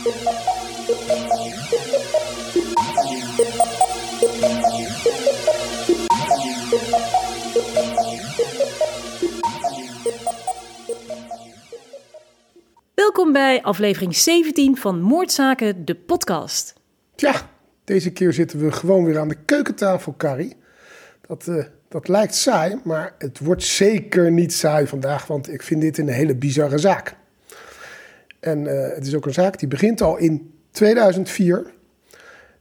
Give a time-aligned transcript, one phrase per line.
[0.00, 0.12] Welkom
[13.32, 16.74] bij aflevering 17 van Moordzaken, de podcast.
[17.14, 17.50] Tja,
[17.84, 20.56] deze keer zitten we gewoon weer aan de keukentafel, Carrie.
[21.26, 25.80] Dat, eh, dat lijkt saai, maar het wordt zeker niet saai vandaag, want ik vind
[25.80, 27.18] dit een hele bizarre zaak.
[28.40, 31.66] En eh, het is ook een zaak die begint al in 2004.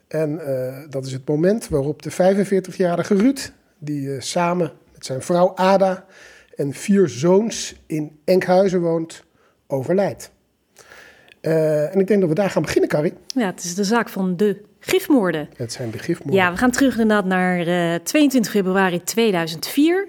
[0.08, 5.56] En eh, dat is het moment waarop de 45-jarige Ruud, die samen met zijn vrouw
[5.56, 6.06] Ada
[6.56, 9.24] en vier zoons in Enkhuizen woont,
[9.68, 10.32] overlijdt.
[11.42, 13.14] Uh, en ik denk dat we daar gaan beginnen, Carrie.
[13.28, 15.50] Ja, het is de zaak van de gifmoorden.
[15.56, 16.36] Het zijn de gifmoorden.
[16.36, 20.08] Ja, we gaan terug inderdaad naar uh, 22 februari 2004.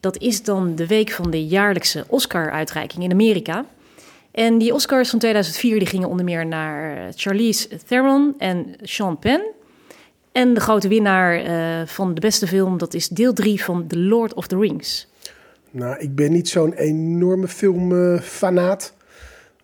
[0.00, 3.64] Dat is dan de week van de jaarlijkse Oscar-uitreiking in Amerika.
[4.36, 9.52] En die Oscars van 2004 die gingen onder meer naar Charlize Theron en Sean Penn.
[10.32, 13.98] En de grote winnaar uh, van de beste film, dat is deel 3 van The
[13.98, 15.08] Lord of the Rings.
[15.70, 18.94] Nou, ik ben niet zo'n enorme filmfanaat.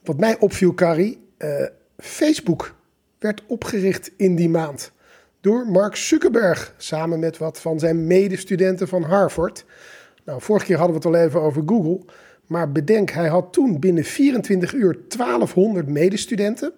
[0.04, 1.66] Wat mij opviel, Carrie, uh,
[1.98, 2.74] Facebook
[3.18, 4.92] werd opgericht in die maand
[5.40, 9.64] door Mark Zuckerberg samen met wat van zijn medestudenten van Harvard.
[10.24, 12.00] Nou, vorige keer hadden we het al even over Google,
[12.52, 16.72] maar bedenk, hij had toen binnen 24 uur 1200 medestudenten.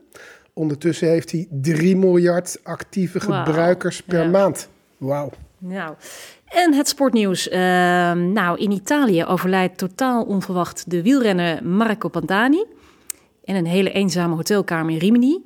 [0.53, 4.69] Ondertussen heeft hij 3 miljard actieve gebruikers per maand.
[4.97, 5.31] Wauw.
[5.59, 5.95] Nou,
[6.45, 7.49] en het sportnieuws.
[7.49, 7.55] Uh,
[8.13, 12.65] nou, in Italië overlijdt totaal onverwacht de wielrenner Marco Pantani
[13.45, 15.39] in een hele eenzame hotelkamer in Rimini.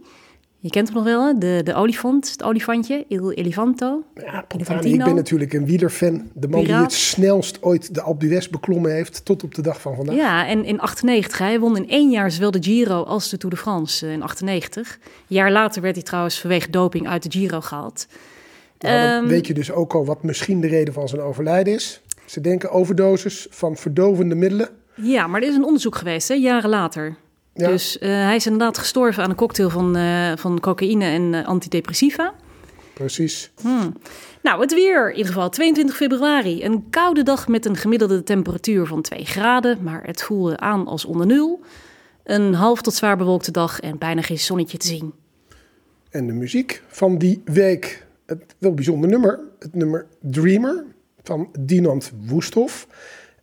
[0.60, 1.38] Je kent hem nog wel, hè?
[1.38, 4.02] De, de olifant, het olifantje, Il Elefanto.
[4.14, 4.44] Ja,
[4.80, 6.30] ik ben natuurlijk een wielerfan.
[6.34, 9.80] De man die het snelst ooit de Alpe d'Huez beklommen heeft, tot op de dag
[9.80, 10.16] van vandaag.
[10.16, 13.54] Ja, en in 98, hij won in één jaar zowel de Giro als de Tour
[13.54, 14.98] de France eh, in 98.
[15.02, 18.06] Een jaar later werd hij trouwens vanwege doping uit de Giro gehaald.
[18.78, 21.74] Nou, dan um, weet je dus ook al wat misschien de reden van zijn overlijden
[21.74, 22.00] is.
[22.24, 24.68] Ze denken overdosis van verdovende middelen.
[24.94, 27.16] Ja, maar er is een onderzoek geweest, hè, jaren later.
[27.66, 31.46] Dus uh, hij is inderdaad gestorven aan een cocktail van, uh, van cocaïne en uh,
[31.46, 32.34] antidepressiva.
[32.94, 33.50] Precies.
[33.60, 33.96] Hmm.
[34.42, 35.48] Nou, het weer in ieder geval.
[35.48, 36.64] 22 februari.
[36.64, 39.78] Een koude dag met een gemiddelde temperatuur van 2 graden.
[39.82, 41.60] Maar het voelde aan als onder nul.
[42.24, 45.12] Een half tot zwaar bewolkte dag en bijna geen zonnetje te zien.
[46.10, 48.06] En de muziek van die week.
[48.26, 49.40] Het wel bijzonder nummer.
[49.58, 50.84] Het nummer Dreamer
[51.22, 52.86] van Dinant Woesthof.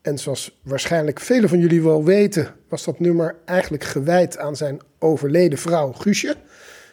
[0.06, 4.80] En zoals waarschijnlijk velen van jullie wel weten, was dat nummer eigenlijk gewijd aan zijn
[5.00, 6.36] overleden vrouw Guusje.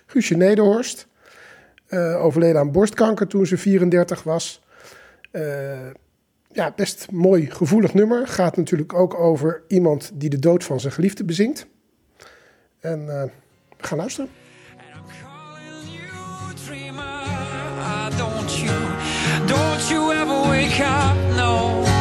[0.07, 1.07] Guusje Nederhorst.
[1.89, 4.63] Uh, overleden aan borstkanker toen ze 34 was.
[5.33, 5.43] Uh,
[6.49, 8.29] ja, best mooi gevoelig nummer.
[8.29, 11.67] Gaat natuurlijk ook over iemand die de dood van zijn geliefde bezingt.
[12.81, 13.23] En uh,
[13.79, 14.31] we gaan luisteren.
[19.47, 21.92] Don't you ever wake up, no,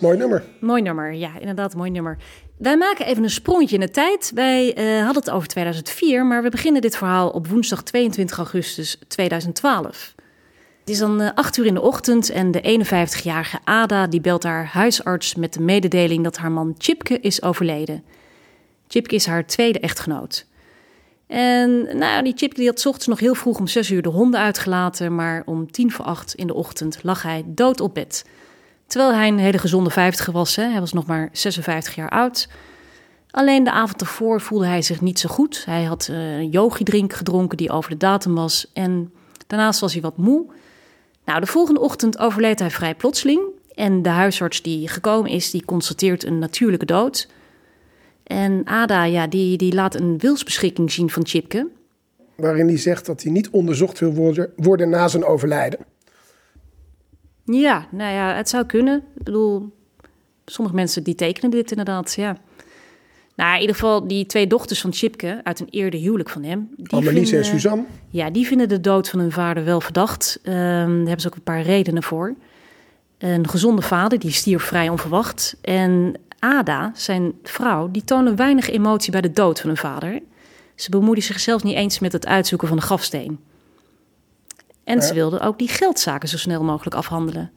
[0.00, 0.44] Mooi nummer.
[0.60, 2.18] Mooi nummer, ja, inderdaad, mooi nummer.
[2.58, 4.30] Wij maken even een sprongetje in de tijd.
[4.34, 8.98] Wij uh, hadden het over 2004, maar we beginnen dit verhaal op woensdag 22 augustus
[9.08, 10.14] 2012.
[10.80, 14.42] Het is dan uh, 8 uur in de ochtend en de 51-jarige Ada die belt
[14.42, 18.04] haar huisarts met de mededeling dat haar man Chipke is overleden.
[18.88, 20.46] Chipke is haar tweede echtgenoot.
[21.30, 24.40] En nou, die Chipke die had ochtends nog heel vroeg om 6 uur de honden
[24.40, 28.24] uitgelaten, maar om tien voor acht in de ochtend lag hij dood op bed.
[28.86, 30.64] Terwijl hij een hele gezonde vijftiger was, hè.
[30.64, 32.48] hij was nog maar 56 jaar oud.
[33.30, 35.64] Alleen de avond ervoor voelde hij zich niet zo goed.
[35.64, 39.12] Hij had uh, een yogi-drink gedronken die over de datum was en
[39.46, 40.46] daarnaast was hij wat moe.
[41.24, 43.40] Nou, de volgende ochtend overleed hij vrij plotseling
[43.74, 47.28] en de huisarts die gekomen is, die constateert een natuurlijke dood.
[48.30, 51.68] En Ada, ja, die, die laat een wilsbeschikking zien van Chipke.
[52.36, 55.78] Waarin hij zegt dat hij niet onderzocht wil worden, worden na zijn overlijden.
[57.44, 58.96] Ja, nou ja, het zou kunnen.
[59.16, 59.72] Ik bedoel,
[60.44, 62.38] sommige mensen die tekenen dit inderdaad, ja.
[63.36, 66.68] Nou, in ieder geval die twee dochters van Chipke uit een eerder huwelijk van hem.
[66.76, 67.84] Die Annelies vinden, en Suzanne.
[68.08, 70.40] Ja, die vinden de dood van hun vader wel verdacht.
[70.42, 72.34] Um, daar hebben ze ook een paar redenen voor.
[73.18, 75.56] Een gezonde vader, die stierf vrij onverwacht.
[75.60, 80.20] En Ada, zijn vrouw, die toonde weinig emotie bij de dood van hun vader.
[80.74, 83.40] Ze bemoeide zichzelf niet eens met het uitzoeken van de grafsteen.
[84.84, 87.50] En ze wilde ook die geldzaken zo snel mogelijk afhandelen.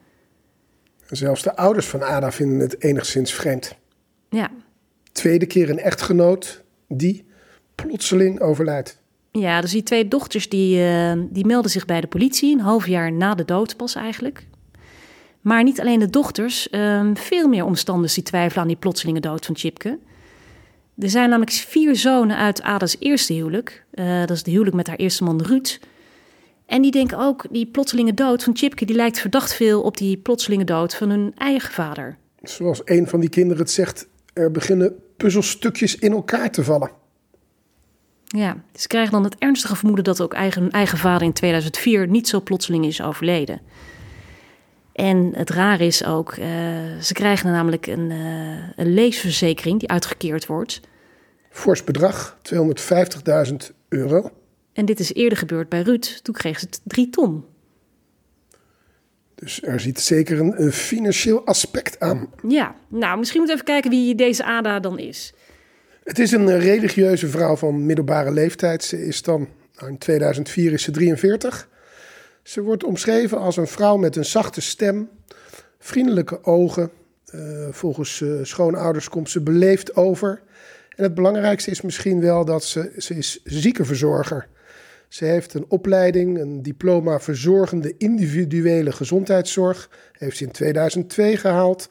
[1.10, 3.76] Zelfs de ouders van Ada vinden het enigszins vreemd.
[4.28, 4.50] Ja.
[5.12, 7.26] Tweede keer een echtgenoot die
[7.74, 9.02] plotseling overlijdt.
[9.30, 12.86] Ja, dus die twee dochters die, uh, die melden zich bij de politie een half
[12.86, 14.46] jaar na de dood pas eigenlijk.
[15.44, 19.46] Maar niet alleen de dochters, ehm, veel meer omstanders die twijfelen aan die plotselinge dood
[19.46, 19.98] van Chipke.
[20.98, 23.84] Er zijn namelijk vier zonen uit Ada's eerste huwelijk.
[23.94, 25.80] Uh, dat is de huwelijk met haar eerste man Ruud.
[26.66, 28.84] En die denken ook, die plotselinge dood van Chipke...
[28.84, 32.16] die lijkt verdacht veel op die plotselinge dood van hun eigen vader.
[32.42, 34.08] Zoals een van die kinderen het zegt...
[34.32, 36.90] er beginnen puzzelstukjes in elkaar te vallen.
[38.24, 40.04] Ja, ze krijgen dan het ernstige vermoeden...
[40.04, 43.60] dat ook eigen, hun eigen vader in 2004 niet zo plotseling is overleden.
[44.94, 46.46] En het raar is ook, uh,
[47.00, 50.80] ze krijgen namelijk een, uh, een leesverzekering die uitgekeerd wordt.
[51.50, 53.54] Fors bedrag, 250.000
[53.88, 54.30] euro.
[54.72, 56.20] En dit is eerder gebeurd bij Ruud.
[56.22, 57.44] Toen kreeg ze drie ton.
[59.34, 62.30] Dus er zit zeker een, een, financieel aspect aan.
[62.48, 65.34] Ja, nou, misschien moeten we even kijken wie deze Ada dan is.
[66.04, 68.84] Het is een religieuze vrouw van middelbare leeftijd.
[68.84, 71.68] Ze is dan, nou in 2004 is ze 43.
[72.44, 75.08] Ze wordt omschreven als een vrouw met een zachte stem,
[75.78, 76.90] vriendelijke ogen.
[77.34, 80.42] Uh, volgens uh, schoonouders komt ze beleefd over.
[80.96, 84.48] En het belangrijkste is misschien wel dat ze, ze is ziekenverzorger
[85.08, 89.90] Ze heeft een opleiding, een diploma verzorgende individuele gezondheidszorg.
[90.12, 91.90] Heeft ze in 2002 gehaald.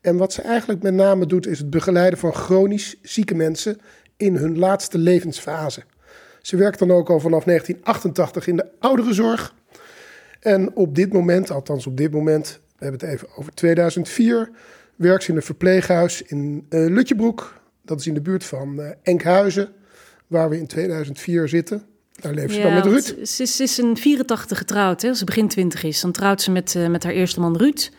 [0.00, 3.78] En wat ze eigenlijk met name doet, is het begeleiden van chronisch zieke mensen
[4.16, 5.82] in hun laatste levensfase.
[6.40, 9.54] Ze werkt dan ook al vanaf 1988 in de ouderenzorg.
[10.42, 14.50] En op dit moment, althans op dit moment, we hebben het even over 2004,
[14.96, 17.60] werkt ze in een verpleeghuis in uh, Lutjebroek.
[17.82, 19.72] Dat is in de buurt van uh, Enkhuizen,
[20.26, 21.82] waar we in 2004 zitten.
[22.12, 23.26] Daar leeft ze ja, dan met Ruud.
[23.28, 26.00] Ze is, ze is een 84 getrouwd, hè, als ze begin 20 is.
[26.00, 27.90] Dan trouwt ze met, uh, met haar eerste man Ruud.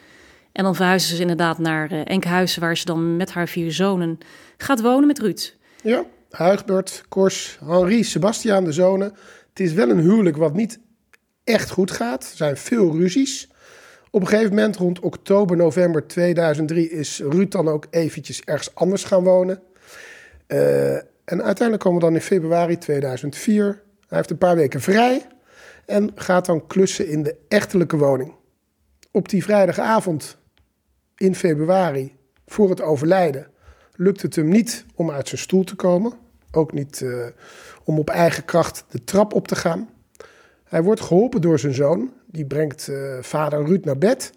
[0.52, 4.18] En dan verhuizen ze inderdaad naar Enkhuizen, waar ze dan met haar vier zonen
[4.58, 5.56] gaat wonen met Ruud.
[5.84, 9.14] Ja, Huigbert, Kors, Henri, Sebastiaan, de zonen.
[9.50, 10.80] Het is wel een huwelijk wat niet
[11.44, 12.24] echt goed gaat.
[12.24, 13.52] Er zijn veel ruzies.
[14.12, 19.04] Op een gegeven moment, rond oktober, november 2003, is Ruud dan ook eventjes ergens anders
[19.04, 19.62] gaan wonen.
[20.48, 23.82] Uh, en uiteindelijk komen we dan in februari 2004.
[24.08, 25.28] Hij heeft een paar weken vrij
[25.86, 28.34] en gaat dan klussen in de echtelijke woning.
[29.12, 30.38] Op die vrijdagavond
[31.18, 33.48] in februari, voor het overlijden,
[33.96, 36.14] lukt het hem niet om uit zijn stoel te komen.
[36.52, 37.26] Ook niet uh,
[37.84, 39.90] om op eigen kracht de trap op te gaan.
[40.74, 42.12] Hij wordt geholpen door zijn zoon.
[42.26, 44.34] Die brengt uh, vader Ruud naar bed.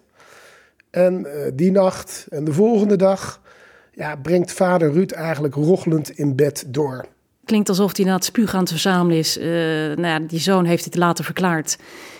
[0.89, 3.41] En uh, die nacht en de volgende dag
[3.91, 7.05] ja, brengt vader Ruud eigenlijk rochelend in bed door.
[7.45, 9.37] Klinkt alsof hij na het spuug aan het verzamelen is.
[9.37, 11.77] Uh, nou ja, die zoon heeft het later verklaard.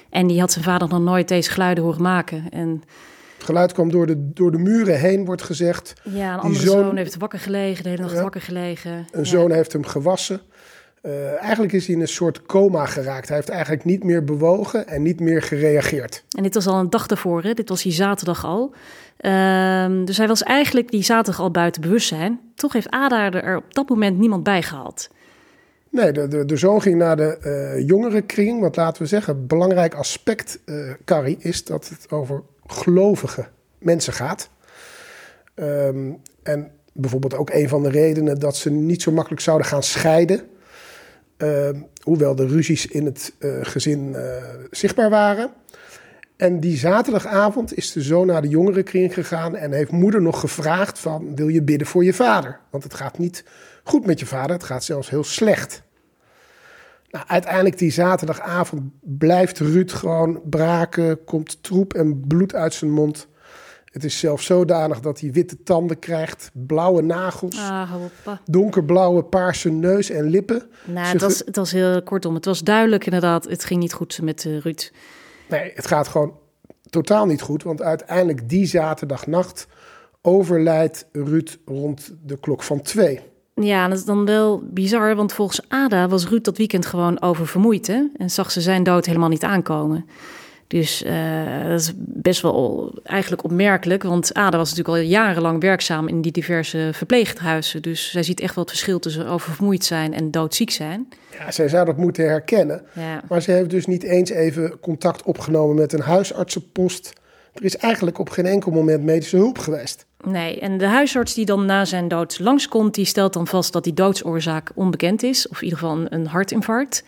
[0.09, 2.49] En die had zijn vader nog nooit deze geluiden horen maken.
[2.49, 2.83] En...
[3.35, 5.93] Het geluid kwam door de, door de muren heen, wordt gezegd.
[6.03, 8.91] Ja, een andere zoon, zoon, heeft wakker gelegen, de hele nacht ja, wakker gelegen.
[8.91, 9.23] Een ja.
[9.23, 10.41] zoon heeft hem gewassen.
[11.07, 13.27] Uh, eigenlijk is hij in een soort coma geraakt.
[13.27, 16.23] Hij heeft eigenlijk niet meer bewogen en niet meer gereageerd.
[16.37, 17.53] En dit was al een dag daarvoor, hè?
[17.53, 18.73] dit was die zaterdag al.
[19.21, 22.39] Uh, dus hij was eigenlijk die zaterdag al buiten bewustzijn.
[22.55, 25.09] Toch heeft Ada er op dat moment niemand bij gehaald.
[25.89, 27.37] Nee, de, de, de zoon ging naar de
[27.77, 28.61] uh, jongerenkring.
[28.61, 34.13] Want laten we zeggen, een belangrijk aspect, uh, Carrie, is dat het over gelovige mensen
[34.13, 34.49] gaat.
[35.55, 39.83] Um, en bijvoorbeeld ook een van de redenen dat ze niet zo makkelijk zouden gaan
[39.83, 40.41] scheiden
[41.37, 41.69] Uh,
[42.03, 44.21] hoewel de ruzies in het uh, gezin uh,
[44.71, 45.51] zichtbaar waren.
[46.37, 50.99] En die zaterdagavond is de zoon naar de jongerenkring gegaan en heeft moeder nog gevraagd
[50.99, 52.59] van wil je bidden voor je vader?
[52.69, 53.43] Want het gaat niet
[53.83, 55.83] goed met je vader, het gaat zelfs heel slecht.
[57.09, 63.27] Nou, uiteindelijk die zaterdagavond blijft Ruud gewoon braken, komt troep en bloed uit zijn mond.
[63.97, 67.91] Het is zelfs zodanig dat hij witte tanden krijgt, blauwe nagels, ah,
[68.45, 70.69] donkerblauwe paarse neus en lippen.
[70.85, 72.33] Nou, het was, het was heel kortom.
[72.35, 74.91] Het was duidelijk inderdaad, het ging niet goed met uh, Ruud.
[75.49, 76.33] Nee, het gaat gewoon
[76.89, 77.63] totaal niet goed.
[77.63, 79.67] Want uiteindelijk die zaterdagnacht
[80.21, 83.19] overlijdt Ruud rond de klok van twee.
[83.55, 87.87] Ja, dat is dan wel bizar, want volgens Ada was Ruud dat weekend gewoon oververmoeid.
[87.87, 88.03] Hè?
[88.17, 90.05] En zag ze zijn dood helemaal niet aankomen.
[90.67, 96.07] Dus uh, dat is best wel eigenlijk opmerkelijk, want Ada was natuurlijk al jarenlang werkzaam
[96.07, 97.81] in die diverse verpleeghuizen.
[97.81, 101.07] Dus zij ziet echt wel het verschil tussen oververmoeid zijn en doodziek zijn.
[101.39, 102.81] Ja, zij zou dat moeten herkennen.
[102.93, 103.23] Ja.
[103.29, 107.13] Maar ze heeft dus niet eens even contact opgenomen met een huisartsenpost.
[107.53, 110.05] Er is eigenlijk op geen enkel moment medische hulp geweest.
[110.23, 113.83] Nee, en de huisarts die dan na zijn dood langskomt, die stelt dan vast dat
[113.83, 117.03] die doodsoorzaak onbekend is, of in ieder geval een hartinfarct.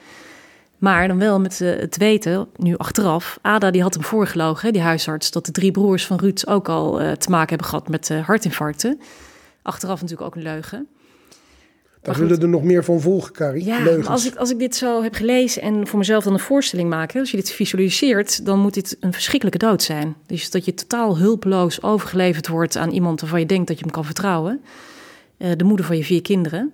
[0.79, 4.81] Maar dan wel met uh, het weten, nu achteraf, Ada die had hem voorgelogen, die
[4.81, 8.09] huisarts, dat de drie broers van Ruud ook al uh, te maken hebben gehad met
[8.09, 8.99] uh, hartinfarcten.
[9.61, 10.87] Achteraf natuurlijk ook een leugen.
[12.01, 13.65] Daar zullen er nog meer van volgen, Carrie.
[13.65, 14.07] Ja, Leugens.
[14.07, 17.11] als ik, als ik dit zo heb gelezen en voor mezelf dan een voorstelling maak,
[17.11, 20.15] hè, als je dit visualiseert, dan moet dit een verschrikkelijke dood zijn.
[20.25, 23.93] Dus dat je totaal hulpeloos overgeleverd wordt aan iemand waarvan je denkt dat je hem
[23.93, 24.61] kan vertrouwen.
[25.37, 26.71] Eh, de moeder van je vier kinderen.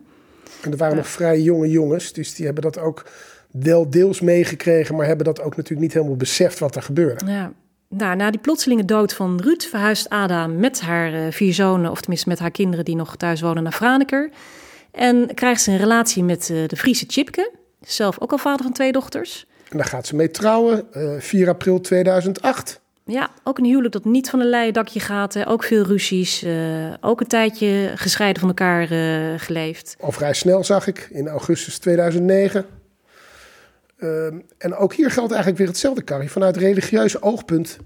[0.61, 3.05] En er waren nog vrij jonge jongens, dus die hebben dat ook
[3.59, 7.25] wel deels meegekregen, maar hebben dat ook natuurlijk niet helemaal beseft wat er gebeurde.
[7.25, 7.51] Ja.
[7.89, 11.99] Nou, na die plotselinge dood van Ruud verhuist Ada met haar eh, vier zonen, of
[11.99, 14.29] tenminste met haar kinderen die nog thuis wonen, naar Franeker.
[14.91, 18.73] En krijgt ze een relatie met eh, de Friese Chipke, zelf ook al vader van
[18.73, 19.45] twee dochters.
[19.69, 22.81] En daar gaat ze mee trouwen, eh 4 april 2008.
[23.05, 25.33] Ja, ook een huwelijk dat niet van een leien dakje gaat.
[25.33, 25.47] Hè.
[25.49, 26.43] Ook veel ruzies.
[26.43, 26.53] eh,
[27.01, 29.95] ook een tijdje gescheiden van elkaar eh, geleefd.
[29.99, 32.65] Al vrij snel zag ik, in augustus 2009.
[33.97, 36.31] Ehm, en ook hier geldt eigenlijk weer hetzelfde, Carrie.
[36.31, 37.77] Vanuit religieus oogpunt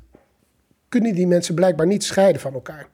[0.90, 2.88] kunnen die mensen blijkbaar niet scheiden van elkaar.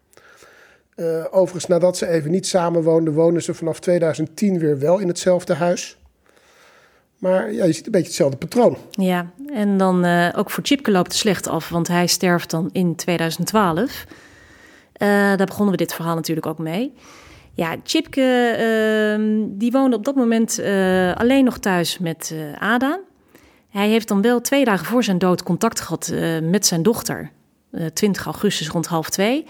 [0.96, 5.54] Eh, overigens, nadat ze even niet samenwoonden, wonen ze vanaf 2010 weer wel in hetzelfde
[5.54, 5.98] huis.
[7.18, 8.78] Maar ja, je ziet een beetje hetzelfde patroon.
[8.92, 12.70] Ja, en dan eh, ook voor Chipke loopt het slecht af, want hij sterft dan
[12.72, 14.06] in 2012.
[14.94, 16.94] Eh, daar begonnen we dit verhaal natuurlijk ook mee.
[17.56, 23.00] Ja, Chipke ehm, die woonde op dat moment eh, alleen nog thuis met eh, Ada.
[23.70, 27.32] Hij heeft dan wel twee dagen voor zijn dood contact gehad eh, met zijn dochter.
[27.72, 29.46] eh 20 augustus rond half twee.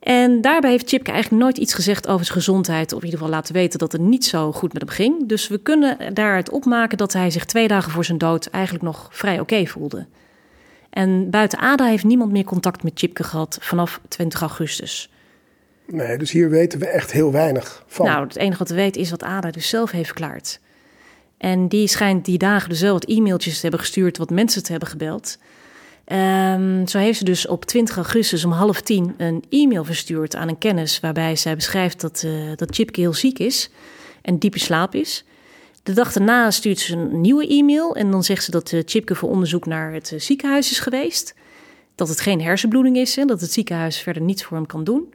[0.00, 2.92] En daarbij heeft Chipke eigenlijk nooit iets gezegd over zijn gezondheid.
[2.92, 5.28] Of in ieder geval laten weten dat het niet zo goed met hem ging.
[5.28, 9.08] Dus we kunnen daaruit opmaken dat hij zich twee dagen voor zijn dood eigenlijk nog
[9.10, 10.06] vrij oké voelde.
[10.90, 15.10] En buiten Ada heeft niemand meer contact met Chipke gehad vanaf 20 augustus.
[15.92, 18.06] Nee, dus hier weten we echt heel weinig van.
[18.06, 20.60] Nou, het enige wat we weten is wat Ada dus zelf heeft verklaard.
[21.38, 24.70] En die schijnt die dagen dus wel wat e-mailtjes te hebben gestuurd, wat mensen te
[24.70, 25.38] hebben gebeld.
[26.04, 30.48] Ehm, zo heeft ze dus op 20 augustus om half tien een e-mail verstuurd aan
[30.48, 31.00] een kennis...
[31.00, 33.70] waarbij zij beschrijft dat, eh dat Chipke heel ziek is
[34.22, 35.24] en diep in slaap is.
[35.82, 39.14] De dag daarna stuurt ze een nieuwe e-mail en dan zegt ze dat eh, Chipke
[39.14, 41.34] voor onderzoek naar het eh, ziekenhuis is geweest.
[41.94, 45.14] Dat het geen hersenbloeding is en dat het ziekenhuis verder niets voor hem kan doen.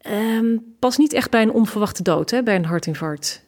[0.00, 3.44] Ehm, pas niet echt bij een onverwachte dood, hè, bij een hartinfarct.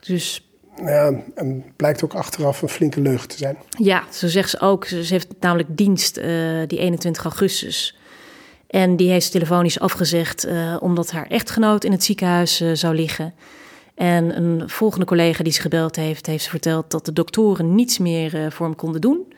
[0.00, 3.56] Dus Ja, en blijkt ook achteraf een flinke leugen te zijn.
[3.68, 4.84] ja, zo zegt ze ook.
[4.84, 6.26] Ze heeft namelijk dienst eh,
[6.66, 7.98] die 21 augustus.
[8.66, 12.94] En die heeft ze telefonisch afgezegd eh, omdat haar echtgenoot in het ziekenhuis eh, zou
[12.94, 13.34] liggen.
[13.94, 17.98] En een volgende collega die ze gebeld heeft, heeft ze verteld dat de doktoren niets
[17.98, 19.32] meer voor hem konden doen.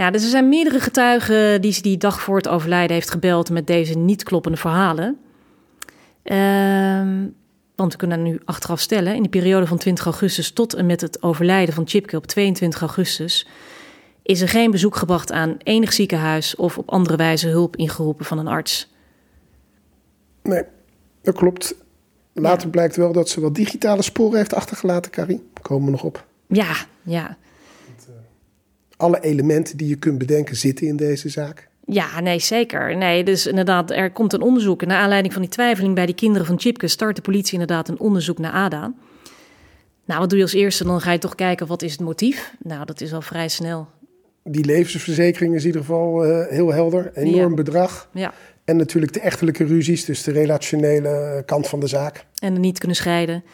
[0.00, 3.50] Ja, dus er zijn meerdere getuigen die ze die dag voor het overlijden heeft gebeld
[3.50, 5.18] met deze niet kloppende verhalen.
[6.22, 7.26] Ehm,
[7.74, 11.00] want we kunnen nu achteraf stellen, in de periode van 20 augustus tot en met
[11.00, 13.46] het overlijden van Chipke op 22 augustus,
[14.22, 18.38] is er geen bezoek gebracht aan enig ziekenhuis of op andere wijze hulp ingeroepen van
[18.38, 18.92] een arts.
[20.42, 20.62] Nee,
[21.22, 21.74] dat klopt.
[22.32, 25.48] Later blijkt wel dat ze wat digitale sporen heeft achtergelaten, Carrie.
[25.62, 26.26] Komen we nog op.
[26.46, 27.36] Ja, ja.
[29.00, 31.68] Alle elementen die je kunt bedenken zitten in deze zaak.
[31.86, 32.96] Ja, nee, zeker.
[32.96, 34.82] Nee, dus inderdaad, er komt een onderzoek.
[34.82, 37.88] En naar aanleiding van die twijfeling bij die kinderen van Chipke start de politie inderdaad
[37.88, 38.92] een onderzoek naar Ada.
[40.04, 40.84] Nou, wat doe je als eerste?
[40.84, 42.54] Dan ga je toch kijken, wat is het motief?
[42.62, 43.88] Nou, dat is al vrij snel.
[44.44, 47.10] Die levensverzekering is in ieder geval eh, heel helder.
[47.14, 47.54] Enorm Ja.
[47.54, 48.08] bedrag.
[48.12, 48.32] Ja.
[48.64, 52.24] En natuurlijk de echtelijke ruzies, dus de relationele kant van de zaak.
[52.38, 53.44] en er niet kunnen scheiden.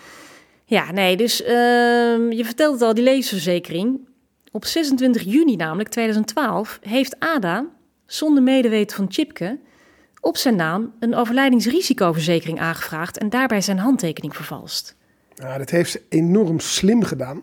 [0.65, 3.99] Ja, nee, dus ehm, je vertelt het al, die levensverzekering.
[4.57, 7.67] Op 26 juni namelijk, 2012, heeft Ada,
[8.07, 9.59] zonder medeweten van Chipke,
[10.21, 14.97] op zijn naam een overlijdingsrisicoverzekering aangevraagd en daarbij zijn handtekening vervalst.
[15.35, 17.43] Nou, dat heeft ze enorm slim gedaan.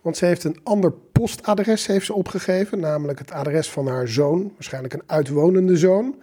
[0.00, 2.80] Want ze heeft een ander postadres heeft ze opgegeven.
[2.80, 4.52] Namelijk het adres van haar zoon.
[4.54, 6.14] Waarschijnlijk een uitwonende zoon.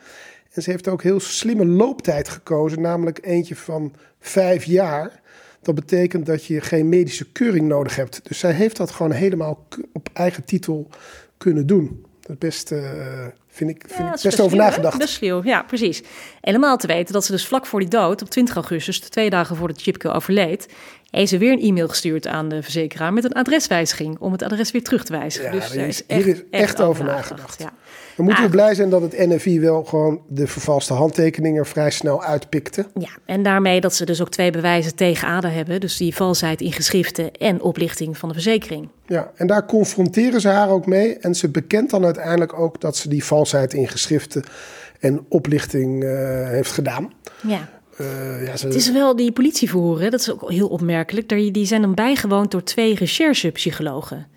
[0.51, 2.81] En ze heeft ook heel slimme looptijd gekozen.
[2.81, 5.20] Namelijk eentje van vijf jaar.
[5.61, 8.19] Dat betekent dat je geen medische keuring nodig hebt.
[8.27, 10.89] Dus zij heeft dat gewoon helemaal op eigen titel
[11.37, 12.05] kunnen doen.
[12.21, 14.97] Dat best, eh, vind ik, vind Ja, ik best over nagedacht.
[15.43, 16.03] Ja, precies.
[16.41, 19.55] Helemaal te weten dat ze dus vlak voor die dood, op 20 augustus, twee dagen
[19.55, 20.67] voordat Chipke overleed,
[21.09, 24.71] heeft ze weer een e-mail gestuurd aan de verzekeraar met een adreswijziging om het adres
[24.71, 25.53] weer terug te wijzigen.
[25.53, 27.59] Ja, dus hier is- hier is echt over nagedacht.
[27.61, 27.73] Ja.
[28.21, 28.63] Dan moeten we Ah.
[28.65, 32.85] blij zijn dat het NFI wel gewoon de vervalste handtekeningen vrij snel uitpikte.
[32.99, 35.79] ja, en daarmee dat ze dus ook twee bewijzen tegen Ada hebben.
[35.79, 38.87] Dus die valsheid in geschriften en oplichting van de verzekering.
[39.05, 41.17] Ja, en daar confronteren ze haar ook mee.
[41.17, 44.43] En ze bekent dan uiteindelijk ook dat ze die valsheid in geschriften
[44.99, 46.09] en oplichting eh,
[46.49, 47.13] heeft gedaan.
[47.47, 47.69] Ja.
[47.97, 51.29] Eh, ja, ze, Het is wel die politieverhoren, dat is ook heel opmerkelijk.
[51.53, 54.27] Die zijn dan bijgewoond door twee recherchepsychologen.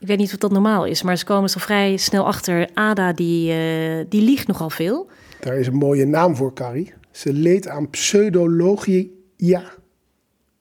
[0.00, 2.68] Ik weet niet of dat normaal is, maar ze komen zo vrij snel achter.
[2.74, 5.08] Ada, die, eh, die liegt nogal veel.
[5.40, 6.92] Daar is een mooie naam voor, Carrie.
[7.10, 9.62] Ze leed aan pseudologia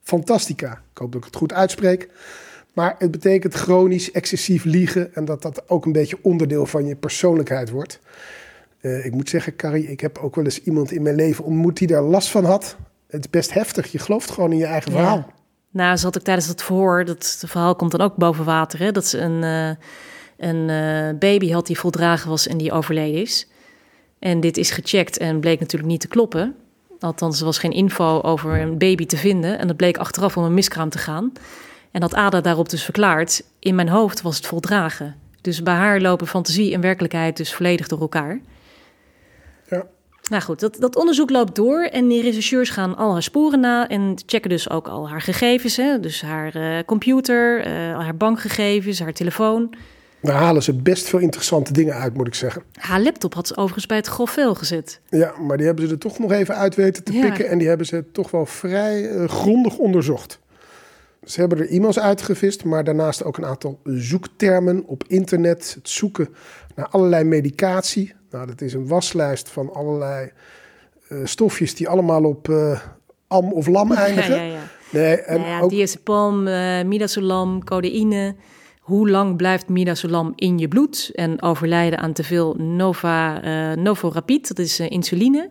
[0.03, 0.71] fantastica.
[0.91, 2.09] Ik hoop dat ik het goed uitspreek.
[2.73, 6.95] Maar het betekent chronisch excessief liegen en dat dat ook een beetje onderdeel van je
[6.95, 7.99] persoonlijkheid wordt.
[8.81, 11.77] Uh, ik moet zeggen, Carrie, ik heb ook wel eens iemand in mijn leven ontmoet
[11.77, 12.77] die daar last van had.
[13.07, 13.91] Het is best heftig.
[13.91, 15.33] Je gelooft gewoon in je eigen verhaal.
[15.71, 18.79] Nou, zat ik tijdens het verhoor, dat verhaal komt dan ook boven water.
[18.79, 18.91] Hè?
[18.91, 19.69] Dat ze een, uh,
[20.37, 23.47] een uh, baby had die voldragen was en die overleden is.
[24.19, 26.55] En dit is gecheckt en bleek natuurlijk niet te kloppen.
[26.99, 29.59] Althans, er was geen info over een baby te vinden.
[29.59, 31.31] En dat bleek achteraf om een miskraam te gaan.
[31.91, 35.15] En dat Ada daarop dus verklaart: in mijn hoofd was het voldragen.
[35.41, 38.41] Dus bij haar lopen fantasie en werkelijkheid dus volledig door elkaar.
[40.29, 43.87] Nou goed, dat, dat onderzoek loopt door en die rechercheurs gaan al haar sporen na
[43.87, 45.75] en checken dus ook al haar gegevens.
[45.77, 45.99] Hè?
[45.99, 49.73] Dus haar uh, computer, uh, haar bankgegevens, haar telefoon.
[50.21, 52.63] Daar halen ze best veel interessante dingen uit, moet ik zeggen.
[52.73, 54.99] Haar laptop had ze overigens bij het grofvel gezet.
[55.09, 57.47] Ja, maar die hebben ze er toch nog even uit weten te pikken.
[57.47, 60.39] En die hebben ze toch wel vrij uh, grondig onderzocht.
[61.29, 65.73] Ze hebben er e-mails uitgevist, maar daarnaast ook een aantal zoektermen op internet.
[65.75, 66.29] Het zoeken
[66.75, 68.13] naar allerlei medicatie.
[68.31, 70.31] Nou, dat is een waslijst van allerlei
[71.09, 72.79] uh, stofjes die allemaal op uh,
[73.27, 74.35] am of lam eindigen.
[74.35, 74.61] Ja, ja, ja.
[74.91, 75.69] Nee, en ja, ook...
[75.69, 78.35] diazepam, uh, midazolam, codeïne.
[78.79, 81.11] Hoe lang blijft midazolam in je bloed?
[81.13, 83.39] En overlijden aan te veel Nova,
[83.75, 85.49] Novorapid, dat is insuline.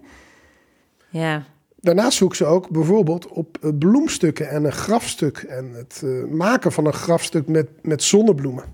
[1.11, 1.45] Ja.
[1.81, 5.39] Daarnaast zoeken ze ook bijvoorbeeld op uh, bloemstukken en een grafstuk.
[5.39, 8.65] En het maken van een grafstuk met, met zonnebloemen.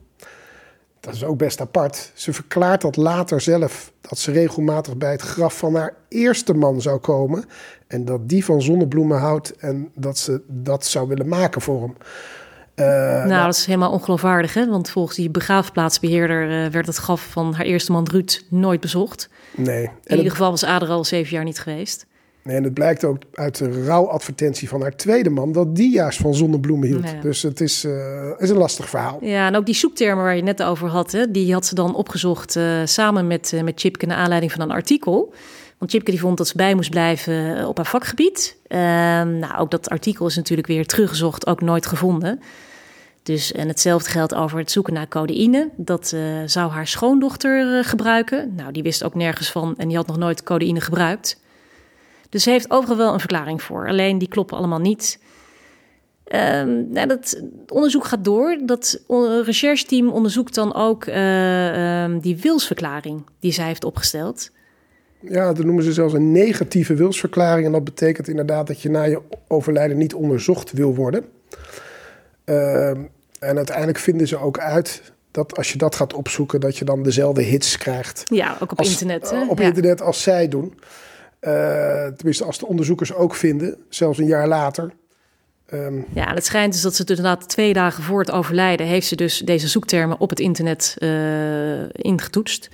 [1.01, 2.11] Dat is ook best apart.
[2.15, 6.81] Ze verklaart dat later zelf dat ze regelmatig bij het graf van haar eerste man
[6.81, 7.45] zou komen.
[7.87, 11.97] En dat die van zonnebloemen houdt en dat ze dat zou willen maken voor hem.
[12.77, 12.87] Uh,
[13.25, 14.69] nou, dat is helemaal ongeloofwaardig, hè?
[14.69, 19.29] Want volgens die begraafplaatsbeheerder uh, werd het graf van haar eerste man Ruud nooit bezocht.
[19.57, 19.91] Nee.
[20.05, 22.07] In ieder geval was Ader al zeven jaar niet geweest.
[22.45, 26.19] Nee, en het blijkt ook uit de rouwadvertentie van haar tweede man dat die juist
[26.19, 27.23] van zonnebloemen hield.
[27.23, 27.93] Dus het is, uh,
[28.39, 29.19] is een lastig verhaal.
[29.21, 31.95] Ja, en ook die zoektermen waar je net over had, hè, die had ze dan
[31.95, 35.35] opgezocht samen met, met Chipke naar aanleiding van een artikel.
[35.79, 38.57] Want Chipke die vond dat ze bij moest blijven op haar vakgebied.
[38.69, 38.79] Uh,
[39.23, 42.41] nou, ook dat artikel is natuurlijk weer teruggezocht, ook nooit gevonden.
[43.23, 45.71] Dus, en hetzelfde geldt over het zoeken naar codeïne.
[45.77, 48.55] Dat uh, zou haar schoondochter uh, gebruiken.
[48.57, 51.41] Nou, die wist ook nergens van en die had nog nooit codeïne gebruikt.
[52.35, 53.89] Dus ze heeft overal wel een verklaring voor.
[53.89, 55.19] Alleen die kloppen allemaal niet.
[56.33, 58.59] Um, nou, dat onderzoek gaat door.
[58.63, 59.03] Dat
[59.45, 64.51] rechercheteam onderzoekt dan ook uh, um, die wilsverklaring die zij heeft opgesteld.
[65.21, 67.67] Ja, dat noemen ze zelfs een negatieve wilsverklaring.
[67.67, 71.25] En dat betekent inderdaad dat je na je overlijden niet onderzocht wil worden.
[72.45, 72.89] Uh,
[73.39, 77.03] en uiteindelijk vinden ze ook uit dat als je dat gaat opzoeken, dat je dan
[77.03, 78.23] dezelfde hits krijgt.
[78.27, 79.31] Ja, ook op als, internet.
[79.31, 79.49] Hè?
[79.49, 79.65] Op ja.
[79.65, 80.75] internet als zij doen.
[81.47, 84.93] Uh, tenminste, als de onderzoekers ook vinden, zelfs een jaar later.
[85.73, 88.87] Um, ja, en het schijnt dus dat ze inderdaad twee dagen voor het overlijden...
[88.87, 92.69] heeft ze dus deze zoektermen op het internet uh, ingetoetst.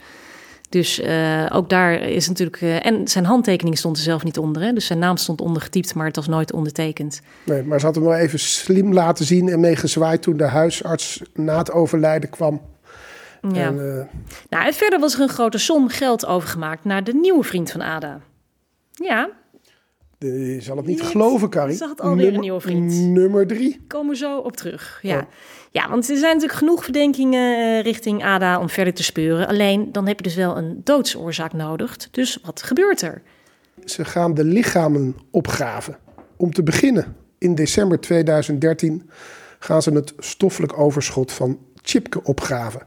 [0.68, 2.60] Dus uh, ook daar is natuurlijk.
[2.82, 4.62] En zijn handtekening stond er zelf niet onder.
[4.62, 4.72] Hè?
[4.72, 7.20] Dus zijn naam stond ondergetypt, maar het was nooit ondertekend.
[7.44, 11.22] Nee, maar ze had hem wel even slim laten zien en meegezwaaid toen de huisarts
[11.34, 12.60] na het overlijden kwam.
[13.52, 13.66] Ja.
[13.66, 14.08] En,
[14.48, 17.82] nou, en verder was er een grote som geld overgemaakt naar de nieuwe vriend van
[17.82, 18.20] Ada.
[19.00, 19.30] Ja.
[20.18, 21.76] Je zal het niet geloven, Carrie.
[21.76, 22.92] Ze had alweer een nieuwe vriend.
[22.92, 23.80] Nummer drie.
[23.86, 25.18] Komen we zo op terug, ja.
[25.18, 25.22] Oh.
[25.70, 29.46] Ja, want er zijn natuurlijk genoeg verdenkingen richting Ada om verder te speuren.
[29.46, 32.10] Alleen dan heb je dus wel een doodsoorzaak nodig.
[32.10, 33.22] Dus wat gebeurt er?
[33.84, 35.96] Ze gaan de lichamen opgraven.
[36.36, 39.10] Om te beginnen, in december 2013
[39.58, 42.86] gaan ze het stoffelijk overschot van Chipke opgraven.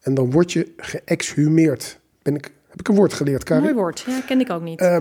[0.00, 1.98] En dan word je geëxhumeerd.
[2.22, 3.62] Ben ik, heb ik een woord geleerd, Karin?
[3.62, 4.80] Mooi woord, ja, ken ik ook niet.
[4.80, 4.96] Uh,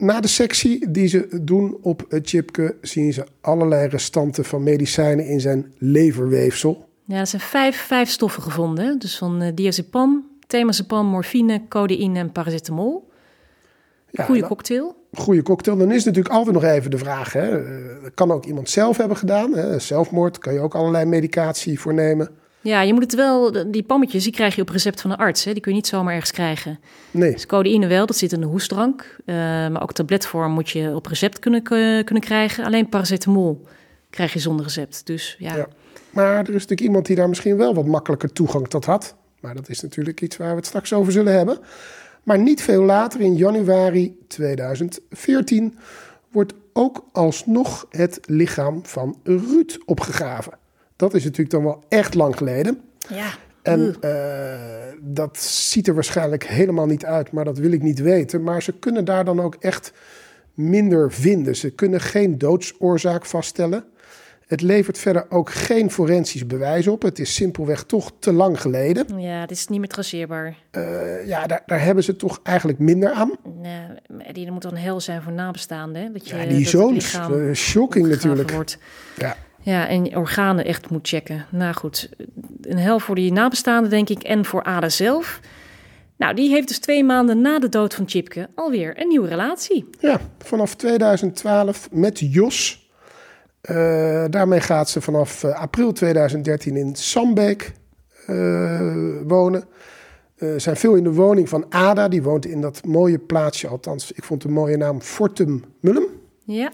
[0.00, 5.26] na de sectie die ze doen op het Chipke zien ze allerlei restanten van medicijnen
[5.26, 6.88] in zijn leverweefsel.
[7.04, 8.98] Ja, er zijn vijf, vijf stoffen gevonden.
[8.98, 13.10] Dus van uh, diazepam, temazepam, morfine, codeïne en paracetamol.
[14.10, 14.96] Ja, Goeie nou, cocktail.
[15.12, 15.76] Goede cocktail.
[15.76, 17.32] Dan is natuurlijk altijd nog even de vraag.
[17.32, 17.50] Hè.
[18.02, 19.52] Dat kan ook iemand zelf hebben gedaan.
[19.52, 19.78] Hè.
[19.78, 22.28] Zelfmoord kan je ook allerlei medicatie voor nemen.
[22.62, 25.44] Ja, je moet het wel, die pammetjes, die krijg je op recept van een arts.
[25.44, 25.52] Hè?
[25.52, 26.78] Die kun je niet zomaar ergens krijgen.
[27.10, 27.32] Nee.
[27.32, 29.16] Dus codeïne wel, dat zit in de hoestdrank.
[29.26, 31.62] Uh, maar ook tabletvorm moet je op recept kunnen,
[32.04, 32.64] kunnen krijgen.
[32.64, 33.66] Alleen paracetamol
[34.10, 35.06] krijg je zonder recept.
[35.06, 35.56] Dus ja.
[35.56, 35.68] ja.
[36.10, 39.14] Maar er is natuurlijk iemand die daar misschien wel wat makkelijker toegang tot had.
[39.40, 41.58] Maar dat is natuurlijk iets waar we het straks over zullen hebben.
[42.22, 45.78] Maar niet veel later, in januari 2014,
[46.30, 50.52] wordt ook alsnog het lichaam van Ruud opgegraven.
[51.00, 52.80] Dat is natuurlijk dan wel echt lang geleden.
[53.08, 53.30] Ja.
[53.62, 54.12] En uh,
[55.00, 58.42] dat ziet er waarschijnlijk helemaal niet uit, maar dat wil ik niet weten.
[58.42, 59.92] Maar ze kunnen daar dan ook echt
[60.54, 61.56] minder vinden.
[61.56, 63.84] Ze kunnen geen doodsoorzaak vaststellen.
[64.46, 67.02] Het levert verder ook geen forensisch bewijs op.
[67.02, 69.20] Het is simpelweg toch te lang geleden.
[69.20, 70.56] Ja, het is niet meer traceerbaar.
[70.72, 73.32] Uh, ja, daar, daar, hebben ze toch eigenlijk minder aan.
[73.60, 76.12] Nee, die moet dan heel zijn voor nabestaanden.
[76.12, 78.50] Dat je, ja, die zoons, uh, shocking natuurlijk.
[78.50, 78.78] Wordt.
[79.16, 79.36] Ja.
[79.62, 81.46] Ja, en organen echt moet checken.
[81.50, 82.08] Nou goed,
[82.62, 85.40] een hel voor die nabestaanden, denk ik, en voor Ada zelf.
[86.16, 89.88] Nou, die heeft dus twee maanden na de dood van Chipke alweer een nieuwe relatie.
[89.98, 92.88] Ja, vanaf 2012 met Jos.
[93.70, 97.72] Uh, daarmee gaat ze vanaf uh, april 2013 in Sambeek
[98.28, 99.64] uh, wonen.
[100.56, 102.08] zijn veel in de woning van Ada.
[102.08, 106.06] Die woont in dat mooie plaatsje, althans, ik vond de mooie naam Fortum Mullum.
[106.44, 106.70] Ja.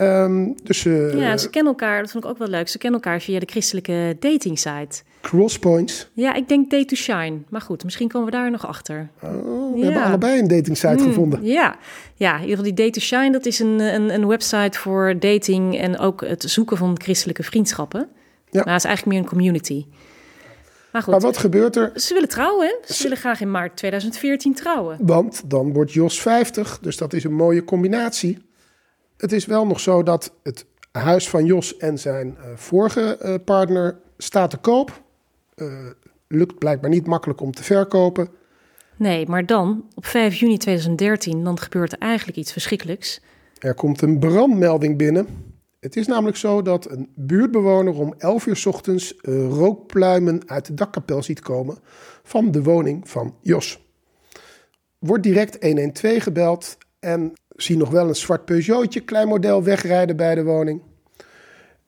[0.00, 2.68] Um, dus, ja, ze kennen elkaar, dat vond ik ook wel leuk.
[2.68, 5.02] Ze kennen elkaar via de christelijke dating site.
[5.20, 6.10] Crosspoints.
[6.12, 7.38] Ja, ik denk Date to Shine.
[7.48, 9.10] Maar goed, misschien komen we daar nog achter.
[9.22, 9.84] Oh, we ja.
[9.84, 11.44] hebben allebei een dating site hmm, gevonden.
[11.44, 11.76] Ja.
[12.14, 15.14] ja, in ieder geval die Date to Shine, dat is een, een, een website voor
[15.18, 18.08] dating en ook het zoeken van christelijke vriendschappen.
[18.50, 18.62] Ja.
[18.64, 19.86] Maar het is eigenlijk meer een community.
[20.92, 21.92] Maar, goed, maar wat gebeurt er?
[21.94, 22.74] Ze willen trouwen, hè?
[22.86, 24.96] Ze, ze willen graag in maart 2014 trouwen.
[25.00, 28.38] Want dan wordt Jos 50, dus dat is een mooie combinatie.
[29.20, 33.34] Het is wel nog zo dat het huis van Jos en zijn uh, vorige uh,
[33.44, 35.02] partner staat te koop.
[35.56, 35.86] Uh,
[36.28, 38.28] lukt blijkbaar niet makkelijk om te verkopen.
[38.96, 43.20] Nee, maar dan, op 5 juni 2013, dan gebeurt er eigenlijk iets verschrikkelijks.
[43.58, 45.26] Er komt een brandmelding binnen.
[45.80, 49.14] Het is namelijk zo dat een buurtbewoner om 11 uur s ochtends
[49.48, 51.78] rookpluimen uit de dakkapel ziet komen
[52.22, 53.86] van de woning van Jos.
[54.98, 60.34] Wordt direct 112 gebeld en zie nog wel een zwart Peugeotje, klein model, wegrijden bij
[60.34, 60.82] de woning.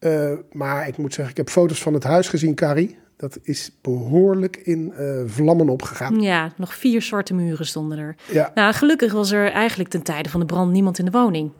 [0.00, 2.98] Uh, maar ik moet zeggen, ik heb foto's van het huis gezien, Carrie.
[3.16, 6.20] Dat is behoorlijk in uh, vlammen opgegaan.
[6.20, 8.16] Ja, nog vier zwarte muren stonden er.
[8.30, 8.50] Ja.
[8.54, 11.50] Nou, gelukkig was er eigenlijk ten tijde van de brand niemand in de woning.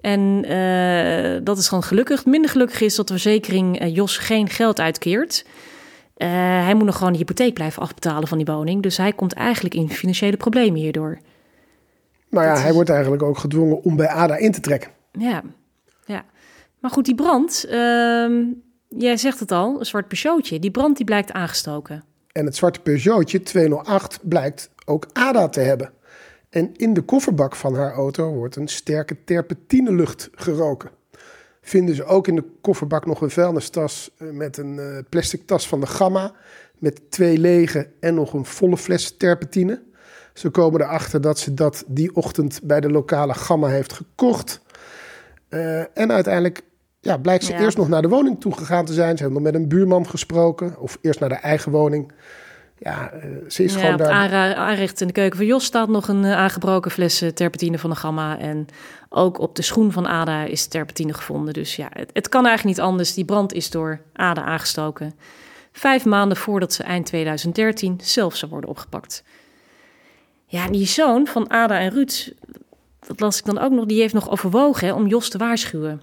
[0.00, 2.26] En uh, dat is gewoon gelukkig.
[2.26, 5.46] Minder gelukkig is dat de verzekering Jos geen geld uitkeert.
[6.16, 8.82] hij moet nog gewoon de hypotheek blijven afbetalen van die woning.
[8.82, 11.18] Dus hij komt eigenlijk in financiële problemen hierdoor.
[12.32, 14.90] Nou ja, hij wordt eigenlijk ook gedwongen om bij ADA in te trekken.
[15.12, 15.42] Ja,
[16.04, 16.24] ja.
[16.78, 17.72] Maar goed, die brand, uh,
[18.88, 22.04] jij zegt het al, een zwart Peugeotje, die brand die blijkt aangestoken.
[22.32, 25.92] En het zwarte Peugeotje 208 blijkt ook ADA te hebben.
[26.50, 30.90] En in de kofferbak van haar auto wordt een sterke terpentinelucht geroken.
[31.60, 35.68] Vinden ze ook in de kofferbak nog een vuilnistas eh, met een uh, plastic tas
[35.68, 36.32] van de Gamma...
[36.78, 39.82] met twee lege en nog een volle fles terpentine...
[40.34, 44.60] Ze komen erachter dat ze dat die ochtend bij de lokale Gamma heeft gekocht.
[45.50, 46.62] Uh, en uiteindelijk
[47.00, 49.16] ja, blijkt ze eerst nog naar de woning toe gegaan te zijn.
[49.16, 50.78] Ze hebben nog met een buurman gesproken.
[50.78, 52.12] Of eerst naar de eigen woning.
[52.78, 54.56] Ja, uh, ze is ja, gewoon daar...
[54.56, 57.96] Aanrecht in de keuken van Jos staat nog een uh, aangebroken fles terpentine van de
[57.96, 58.38] Gamma.
[58.38, 58.66] En
[59.08, 61.54] ook op de schoen van Ada is terpentine gevonden.
[61.54, 63.14] Dus ja, het, het kan eigenlijk niet anders.
[63.14, 65.14] Die brand is door Ada aangestoken.
[65.72, 69.24] Vijf maanden voordat ze eind 2013 zelf zou worden opgepakt.
[70.52, 72.32] Ja, die zoon van Ada en Ruud,
[73.06, 76.00] dat las ik dan ook nog, die heeft nog overwogen hè, om Jos te waarschuwen.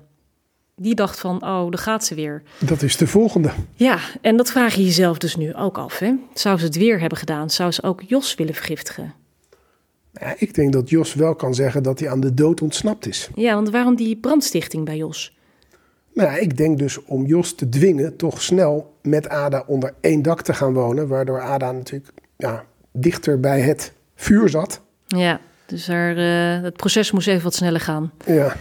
[0.76, 2.44] Die dacht van, oh, daar gaat ze weer.
[2.60, 3.52] Dat is de volgende.
[3.76, 6.00] Ja, en dat vraag je jezelf dus nu ook af.
[6.00, 6.14] Hè?
[6.34, 7.50] Zou ze het weer hebben gedaan?
[7.50, 9.14] Zou ze ook Jos willen vergiftigen?
[10.14, 13.30] Ja, ik denk dat Jos wel kan zeggen dat hij aan de dood ontsnapt is.
[13.36, 15.38] Ja, want waarom die brandstichting bij Jos?
[16.14, 20.22] Nou ja, ik denk dus om Jos te dwingen toch snel met Ada onder één
[20.22, 21.08] dak te gaan wonen.
[21.08, 24.82] Waardoor Ada natuurlijk ja, dichter bij het vuur zat.
[25.08, 28.12] Ja, dus er, uh, het proces moest even wat sneller gaan.
[28.26, 28.56] Ja.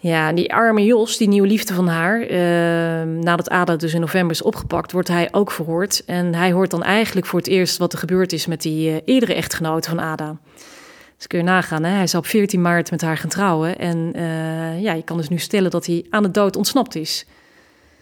[0.00, 4.30] Ja, die arme Jos, die nieuwe liefde van haar, uh, nadat Ada dus in november
[4.30, 6.04] is opgepakt, wordt hij ook verhoord.
[6.04, 8.96] En hij hoort dan eigenlijk voor het eerst wat er gebeurd is met die uh,
[9.04, 10.38] eerdere echtgenoot van Ada.
[11.16, 11.90] Dus kun je nagaan, hè?
[11.90, 13.78] hij is op 14 maart met haar gaan trouwen.
[13.78, 14.12] En
[14.80, 17.26] ja, je kan dus nu stellen dat hij aan de dood ontsnapt is.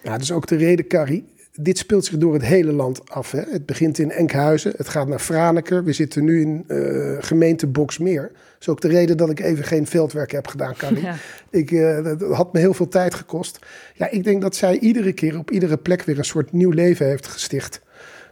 [0.02, 1.24] Ja, dat is ook de reden, Carrie,
[1.60, 3.30] dit speelt zich door het hele land af.
[3.30, 3.40] Hè?
[3.40, 5.84] Het begint in Enkhuizen, het gaat naar Franeker.
[5.84, 8.22] We zitten nu in uh, gemeente Boksmeer.
[8.22, 11.04] Dat is ook de reden dat ik even geen veldwerk heb gedaan, Carrie.
[11.06, 11.16] Ja.
[11.50, 13.58] Ik, uh, dat had me heel veel tijd gekost.
[13.94, 17.06] Ja, ik denk dat zij iedere keer op iedere plek weer een soort nieuw leven
[17.06, 17.80] heeft gesticht.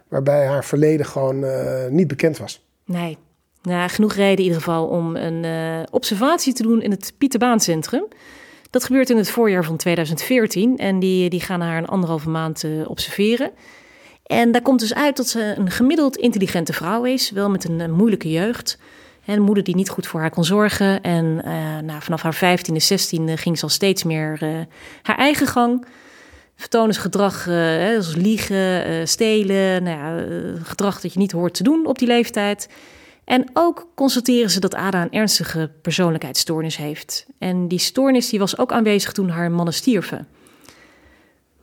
[0.09, 2.67] Waarbij haar verleden gewoon uh, niet bekend was.
[2.85, 3.19] Nee,
[3.63, 5.47] nou, genoeg reden in ieder geval om een
[5.91, 8.05] observatie te doen in het Pieterbaancentrum.
[8.75, 12.65] Dat gebeurt in het voorjaar van 2014 en die, die gaan haar een anderhalve maand
[12.65, 13.51] uh, observeren.
[14.27, 17.93] En daar komt dus uit dat ze een gemiddeld intelligente vrouw is, wel met een,
[17.93, 18.79] moeilijke jeugd.
[19.25, 21.03] En een moeder die niet goed voor haar kon zorgen.
[21.03, 24.39] En uh, nou, vanaf haar 15e, 16e ging ze al steeds meer
[25.03, 25.87] haar eigen gang.
[26.57, 27.55] vertonen gedrag uh,
[27.89, 30.25] zoals liegen, stelen, nou ja,
[30.63, 32.69] gedrag dat je niet hoort te doen op die leeftijd.
[33.25, 37.27] En ook constateren ze dat Ada een ernstige persoonlijkheidsstoornis heeft.
[37.39, 40.27] En die stoornis die was ook aanwezig toen haar mannen stierven.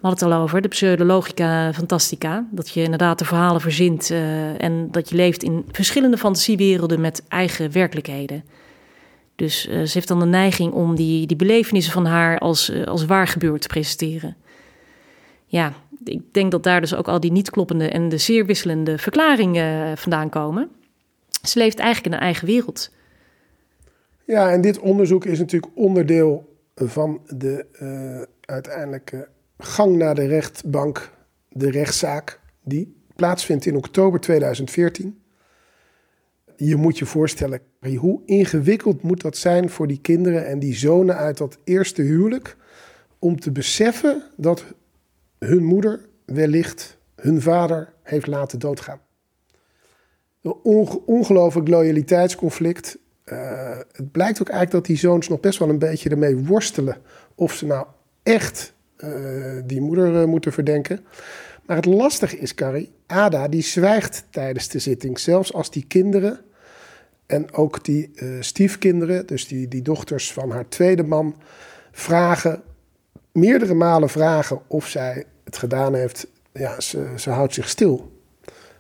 [0.02, 2.48] We hadden het al over, de pseudologica fantastica.
[2.52, 7.24] Dat je inderdaad de verhalen verzint uh, en dat je leeft in verschillende fantasiewerelden met
[7.28, 8.44] eigen werkelijkheden.
[9.36, 12.84] Dus uh, ze heeft dan de neiging om die, die belevenissen van haar als, uh,
[12.84, 14.36] als waar gebeurd te presenteren.
[15.46, 18.98] Ja, ik denk dat daar dus ook al die niet kloppende en de zeer wisselende
[18.98, 20.70] verklaringen vandaan komen.
[21.42, 22.92] Ze leeft eigenlijk in een eigen wereld.
[24.26, 27.66] Ja, en dit onderzoek is natuurlijk onderdeel van de
[28.42, 29.28] uiteindelijke
[29.58, 31.12] gang naar de rechtbank,
[31.50, 35.22] de rechtszaak, die plaatsvindt in oktober 2014.
[36.56, 37.60] Je moet je voorstellen,
[37.98, 42.58] hoe ingewikkeld moet dat zijn voor die kinderen en die zonen uit dat eerste huwelijk
[43.20, 44.66] om te beseffen dat
[45.40, 49.00] hun moeder wellicht hun vader heeft laten doodgaan.
[50.42, 52.98] Een ongelooflijk loyaliteitsconflict.
[53.26, 56.98] Uh, het blijkt ook eigenlijk dat die zoons nog best wel een beetje ermee worstelen
[57.36, 57.86] of ze nou
[58.24, 61.06] echt uh, die moeder uh, moeten verdenken.
[61.66, 65.20] Maar het lastige is, Carrie, Ada die zwijgt tijdens de zitting.
[65.20, 66.40] Zelfs als die kinderen
[67.26, 71.36] en ook die uh, stiefkinderen, dus die, die dochters van haar tweede man,
[71.92, 72.62] vragen,
[73.32, 76.28] meerdere malen vragen of zij het gedaan heeft.
[76.54, 78.12] Ja, ze, ze houdt zich stil.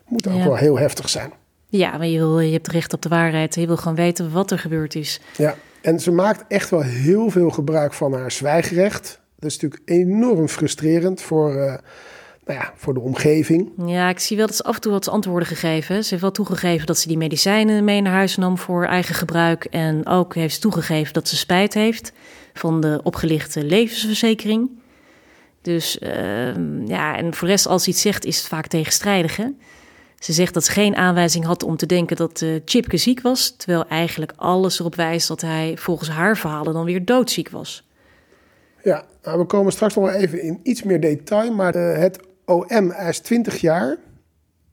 [0.07, 0.43] Moet ook ja.
[0.43, 1.31] wel heel heftig zijn.
[1.71, 3.55] Ja, maar je, wil, je hebt recht op de waarheid.
[3.55, 5.19] Je wil gewoon weten wat er gebeurd is.
[5.37, 9.19] Ja, en ze maakt echt wel heel veel gebruik van haar zwijgrecht.
[9.39, 11.57] Dat is natuurlijk enorm frustrerend voor, uh,
[12.45, 13.69] nou ja, voor de omgeving.
[13.85, 16.03] Ja, ik zie wel dat ze af en toe wat antwoorden gegeven.
[16.03, 19.65] Ze heeft wel toegegeven dat ze die medicijnen mee naar huis nam voor eigen gebruik.
[19.65, 22.11] En ook heeft ze toegegeven dat ze spijt heeft
[22.53, 24.69] van de opgelichte levensverzekering.
[25.61, 29.35] Dus uh, ja, en voor de rest, als ze iets zegt, is het vaak tegenstrijdig.
[29.37, 29.45] Hè?
[30.21, 33.55] Ze zegt dat ze geen aanwijzing had om te denken dat uh, Chipke ziek was,
[33.57, 37.87] terwijl eigenlijk alles erop wijst dat hij volgens haar verhalen dan weer doodziek was.
[38.83, 41.53] Ja, nou, we komen straks nog wel even in iets meer detail.
[41.53, 43.97] Maar uh, het OM eist 20 jaar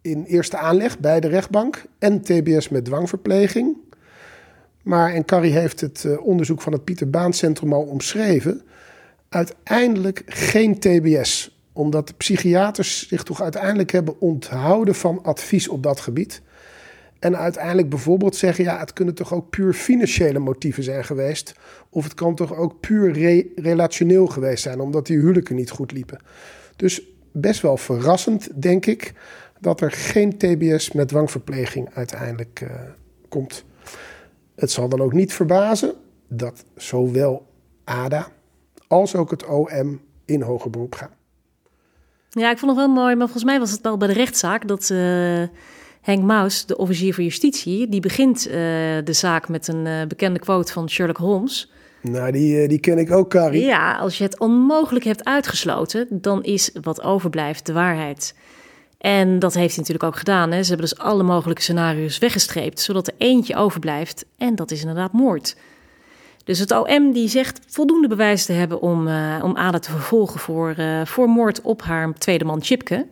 [0.02, 3.76] in eerste aanleg bij de rechtbank en TBS met dwangverpleging.
[4.82, 8.62] Maar, en Carrie heeft het uh, onderzoek van het Pieter Baan Centrum al omschreven,
[9.28, 11.57] uiteindelijk geen TBS.
[11.78, 16.42] Omdat de psychiaters zich toch uiteindelijk hebben onthouden van advies op dat gebied.
[17.18, 21.54] En uiteindelijk bijvoorbeeld zeggen, ja, het kunnen toch ook puur financiële motieven zijn geweest.
[21.90, 25.92] Of het kan toch ook puur re relationeel geweest zijn, omdat die huwelijken niet goed
[25.92, 26.20] liepen.
[26.76, 29.12] Dus best wel verrassend, denk ik,
[29.60, 32.70] dat er geen TBS met dwangverpleging uiteindelijk uh,
[33.28, 33.64] komt.
[34.54, 35.94] Het zal dan ook niet verbazen
[36.28, 37.46] dat zowel
[37.84, 38.28] ADA
[38.86, 41.16] als ook het OM in hoger beroep gaan.
[42.30, 44.68] Ja, ik vond het wel mooi, maar volgens mij was het wel bij de rechtszaak
[44.68, 44.90] dat...
[44.92, 45.42] Uh
[46.00, 48.52] Henk Maus, de officier van justitie, die begint uh,
[49.04, 51.72] de zaak met een uh, bekende quote van Sherlock Holmes.
[52.02, 53.64] Nou, die, die ken ik ook, Carrie.
[53.64, 58.34] Ja, als je het onmogelijk hebt uitgesloten, dan is wat overblijft de waarheid.
[58.98, 60.50] En dat heeft hij natuurlijk ook gedaan.
[60.50, 60.62] Hè.
[60.62, 64.24] Ze hebben dus alle mogelijke scenario's weggestreept, zodat er eentje overblijft.
[64.38, 65.56] En dat is inderdaad moord.
[66.48, 69.00] Dus het OM die zegt voldoende bewijs te hebben om,
[69.42, 73.06] om Ada te vervolgen voor, voor moord op haar tweede man Chipke.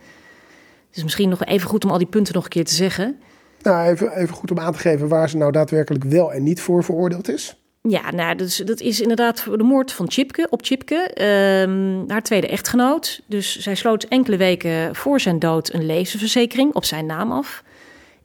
[0.91, 3.21] Dus misschien nog even goed om al die punten nog een keer te zeggen.
[3.63, 6.61] Nou, even, even goed om aan te geven waar ze nou daadwerkelijk wel en niet
[6.61, 7.57] voor veroordeeld is.
[7.83, 11.11] Ja, nou, dus, dat is inderdaad de moord van Chipke, op Chipke,
[11.63, 13.23] um, haar tweede echtgenoot.
[13.27, 17.63] Dus zij sloot enkele weken voor zijn dood een levensverzekering op zijn naam af.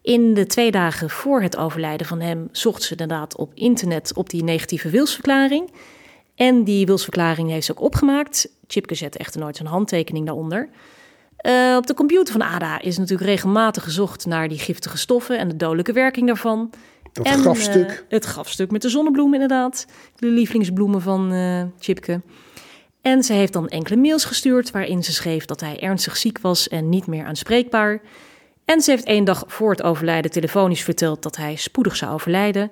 [0.02, 4.30] In de twee dagen voor het overlijden van hem zocht ze inderdaad op internet op
[4.30, 5.70] die negatieve wilsverklaring.
[6.34, 8.48] En die wilsverklaring heeft ze ook opgemaakt.
[8.66, 10.68] Chipke zette echter nooit zijn handtekening daaronder.
[11.46, 15.48] Uh, op de computer van ADA is natuurlijk regelmatig gezocht naar die giftige stoffen en
[15.48, 16.70] de dodelijke werking daarvan.
[17.12, 17.90] Dat en, grafstuk.
[17.90, 19.86] Uh, het grafstuk met de zonnebloem inderdaad.
[20.16, 22.20] De lievelingsbloemen van uh, Chipke.
[23.00, 26.68] En ze heeft dan enkele mails gestuurd waarin ze schreef dat hij ernstig ziek was
[26.68, 28.00] en niet meer aanspreekbaar.
[28.64, 32.70] En ze heeft één dag voor het overlijden telefonisch verteld dat hij spoedig zou overlijden.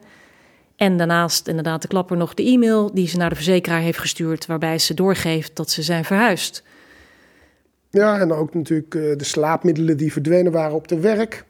[0.76, 4.46] En daarnaast inderdaad de klapper nog de e-mail die ze naar de verzekeraar heeft gestuurd
[4.46, 6.62] waarbij ze doorgeeft dat ze zijn verhuisd.
[7.90, 11.44] Ja, en ook natuurlijk uh, de slaapmiddelen die verdwenen waren op de werk.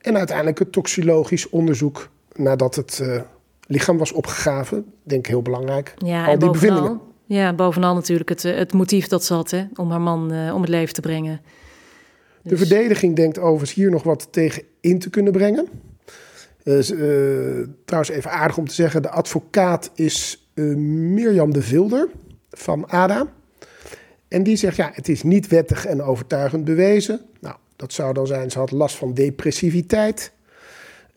[0.00, 3.20] En uiteindelijk het toxicologisch onderzoek nadat het uh,
[3.66, 4.92] lichaam was opgegraven.
[5.02, 5.94] Denk ik heel belangrijk.
[5.96, 7.00] Ja, Al die bovenal, bevindingen.
[7.26, 10.60] Ja, bovenal natuurlijk het, het motief dat ze had hè, om haar man uh, om
[10.60, 11.40] het leven te brengen.
[12.46, 12.58] Dus...
[12.58, 15.68] De verdediging denkt overigens hier nog wat tegen in te kunnen brengen.
[17.84, 22.08] trouwens, even aardig om te zeggen: de advocaat is Mirjam de Vilder
[22.50, 23.26] van ADA.
[24.28, 27.20] En die zegt, ja, het is niet wettig en overtuigend bewezen.
[27.40, 30.32] Nou, dat zou dan zijn, ze had last van depressiviteit.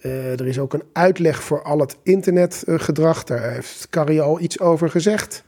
[0.02, 3.24] Er is ook een uitleg voor al het internetgedrag.
[3.24, 5.44] Daar heeft Carrie al iets over gezegd.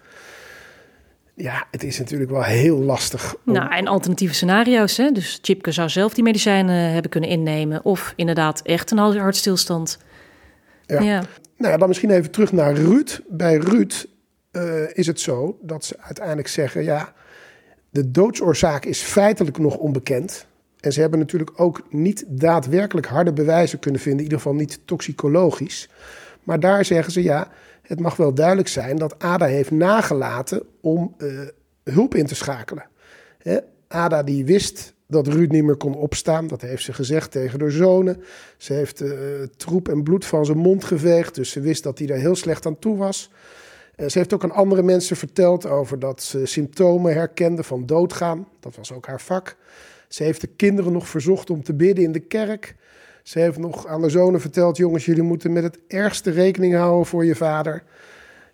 [1.35, 3.35] Ja, het is natuurlijk wel heel lastig.
[3.45, 3.53] Om...
[3.53, 4.97] Nou, en alternatieve scenario's.
[4.97, 5.11] Hè?
[5.11, 7.85] Dus Chipke zou zelf die medicijnen hebben kunnen innemen.
[7.85, 9.97] Of inderdaad echt een hartstilstand.
[10.85, 11.01] Ja.
[11.01, 11.23] ja.
[11.57, 13.19] Nou dan misschien even terug naar Ruud.
[13.27, 14.05] Bij Ruud
[14.51, 14.63] uh,
[14.93, 17.13] is het zo dat ze uiteindelijk zeggen: ja,
[17.89, 20.45] de doodsoorzaak is feitelijk nog onbekend.
[20.79, 24.79] En ze hebben natuurlijk ook niet daadwerkelijk harde bewijzen kunnen vinden, in ieder geval niet
[24.85, 25.89] toxicologisch.
[26.43, 27.47] Maar daar zeggen ze ja,
[27.91, 31.39] het mag wel duidelijk zijn dat Ada heeft nagelaten om uh,
[31.83, 32.85] hulp in te schakelen.
[33.37, 33.57] Hè?
[33.87, 36.47] Ada die wist dat Ruud niet meer kon opstaan.
[36.47, 38.23] Dat heeft ze gezegd tegen haar zonen.
[38.57, 39.11] Ze heeft uh,
[39.57, 41.35] troep en bloed van zijn mond geveegd.
[41.35, 43.31] Dus ze wist dat hij daar heel slecht aan toe was.
[43.95, 48.47] Uh, ze heeft ook aan andere mensen verteld over dat ze symptomen herkende van doodgaan.
[48.59, 49.55] Dat was ook haar vak.
[50.07, 52.75] Ze heeft de kinderen nog verzocht om te bidden in de kerk.
[53.31, 57.05] Ze heeft nog aan de zonen verteld: jongens, jullie moeten met het ergste rekening houden
[57.05, 57.83] voor je vader.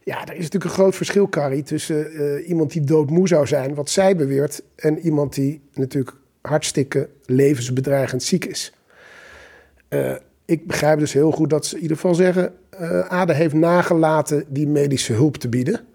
[0.03, 3.75] Ja, er is natuurlijk een groot verschil, Carrie, tussen uh, iemand die doodmoe zou zijn,
[3.75, 8.73] wat zij beweert, en iemand die natuurlijk hartstikke levensbedreigend ziek is.
[9.89, 13.53] Uh, ik begrijp dus heel goed dat ze in ieder geval zeggen: uh, Ada heeft
[13.53, 15.87] nagelaten die medische hulp te bieden.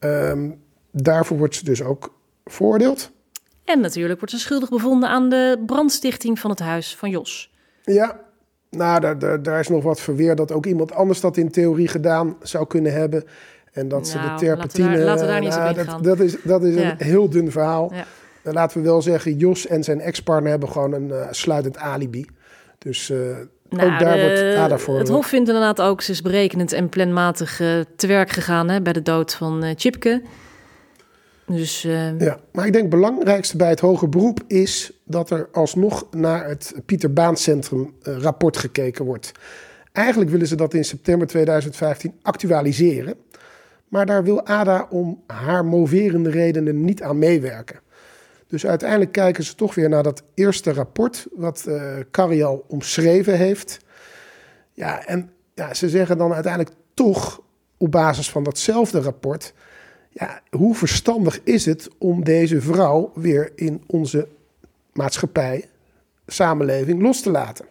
[0.00, 3.10] Um, daarvoor wordt ze dus ook veroordeeld.
[3.64, 7.54] En natuurlijk wordt ze schuldig bevonden aan de brandstichting van het huis van Jos.
[7.94, 8.20] Ja,
[8.70, 12.66] nou, daar, is nog wat verweer dat ook iemand anders dat in theorie gedaan zou
[12.66, 13.24] kunnen hebben.
[13.72, 14.88] En dat ze de nou, terpentine...
[14.88, 17.30] Laten we daar, laten we daar niet nou, dat, dat, is, dat is een heel
[17.30, 17.92] dun verhaal.
[17.94, 18.04] Ja.
[18.42, 22.26] Dan laten we wel zeggen, Jos en zijn ex-partner hebben gewoon een uh, sluitend alibi.
[22.78, 23.18] Dus uh,
[23.68, 24.98] nou, ook daar wordt Ada voor...
[24.98, 28.82] Het Hof vindt inderdaad ook, ze is berekenend en planmatig uh, te werk gegaan hè,
[28.82, 30.22] bij de dood van Chipke.
[31.46, 32.20] Dus, uh...
[32.20, 36.48] Ja, maar ik denk het belangrijkste bij het hoger beroep is dat er alsnog naar
[36.48, 39.32] het Pieter Baan Centrum uh, rapport gekeken wordt.
[39.92, 43.14] Eigenlijk willen ze dat in september 2015 actualiseren.
[43.88, 47.80] Maar daar wil ADA om haar moverende redenen niet aan meewerken.
[48.46, 53.36] Dus uiteindelijk kijken ze toch weer naar dat eerste rapport, wat uh, Carrie al omschreven
[53.36, 53.78] heeft.
[54.72, 57.40] Ja, en ja, ze zeggen dan uiteindelijk toch
[57.76, 59.54] op basis van datzelfde rapport
[60.18, 64.28] ja, hoe verstandig is het om deze vrouw weer in onze
[64.92, 65.64] maatschappij,
[66.26, 67.64] samenleving los te laten?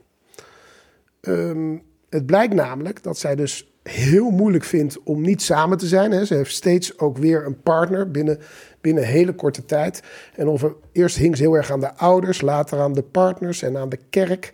[1.22, 6.12] Um, het blijkt namelijk dat zij dus heel moeilijk vindt om niet samen te zijn.
[6.12, 6.26] Hè.
[6.26, 8.40] Ze heeft steeds ook weer een partner binnen,
[8.82, 10.04] binnen hele korte tijd.
[10.36, 13.78] En of eerst hing ze heel erg aan de ouders, later aan de partners en
[13.78, 14.54] aan de kerk.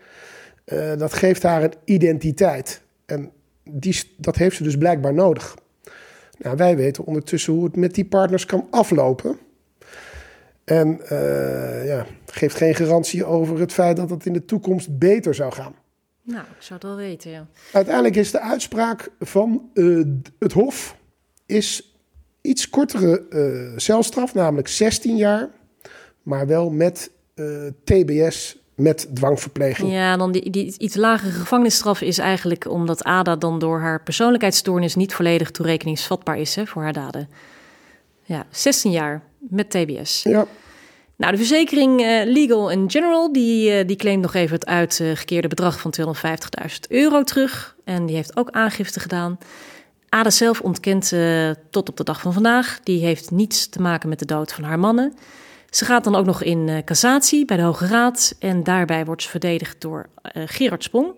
[0.66, 2.82] Uh, dat geeft haar een identiteit.
[3.06, 3.32] En
[3.64, 5.56] die, dat heeft ze dus blijkbaar nodig.
[6.42, 9.40] Nou, wij weten ondertussen hoe het met die partners kan aflopen.
[10.64, 15.36] En uh, ja, geeft geen garantie over het feit dat het in de toekomst beter
[15.36, 15.76] zou gaan.
[16.22, 17.48] Nou, ik zou het wel weten, ja.
[17.72, 20.06] Uiteindelijk is de uitspraak van uh,
[20.40, 20.98] het Hof
[21.46, 21.96] is
[22.42, 25.50] iets kortere uh, celstraf, namelijk 16 jaar,
[26.22, 27.12] maar wel met
[27.84, 29.92] TBS met dwangverpleging.
[29.92, 34.96] Ja, dan die, die iets lagere gevangenisstraf is eigenlijk omdat Ada dan door haar persoonlijkheidsstoornis
[34.96, 37.30] niet volledig toerekeningsvatbaar is hè, voor haar daden.
[38.24, 40.24] Ja, 16 jaar met TBS.
[40.24, 40.46] Ja.
[41.16, 45.80] Nou, de verzekering uh, Legal General die, uh, die claimt nog even het uitgekeerde bedrag
[45.80, 47.76] van 250.000 euro terug.
[47.84, 49.38] En die heeft ook aangifte gedaan.
[50.10, 52.80] Ada zelf ontkent uh, tot op de dag van vandaag.
[52.84, 55.14] Die heeft niets te maken met de dood van haar mannen.
[55.72, 58.36] Ze gaat dan ook nog in uh, cassatie bij de Hoge Raad.
[58.40, 61.14] En daarbij wordt ze verdedigd door uh, Gerard Sprong.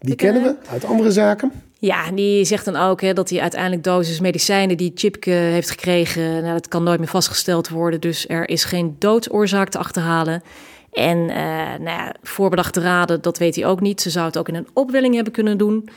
[0.00, 1.52] Die kennen we uit andere zaken.
[1.78, 6.42] Ja, die zegt dan ook hè, dat hij uiteindelijk dosis medicijnen die Chipke heeft gekregen,
[6.42, 8.00] nou, dat kan nooit meer vastgesteld worden.
[8.00, 10.42] Dus er is geen doodsoorzaak te achterhalen.
[10.92, 11.36] En uh,
[11.66, 14.00] nou ja, voorbedachte raden, dat weet hij ook niet.
[14.00, 15.88] Ze zou het ook in een opwelling hebben kunnen doen.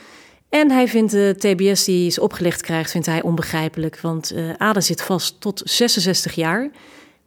[0.48, 4.00] En hij vindt de TBS die ze opgelegd krijgt, vindt hij onbegrijpelijk.
[4.00, 6.70] Want uh, Ada zit vast tot 66 jaar.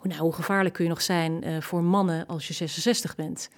[0.08, 3.50] Nou, hoe gevaarlijk kun je nog zijn uh, voor mannen als je 66 bent?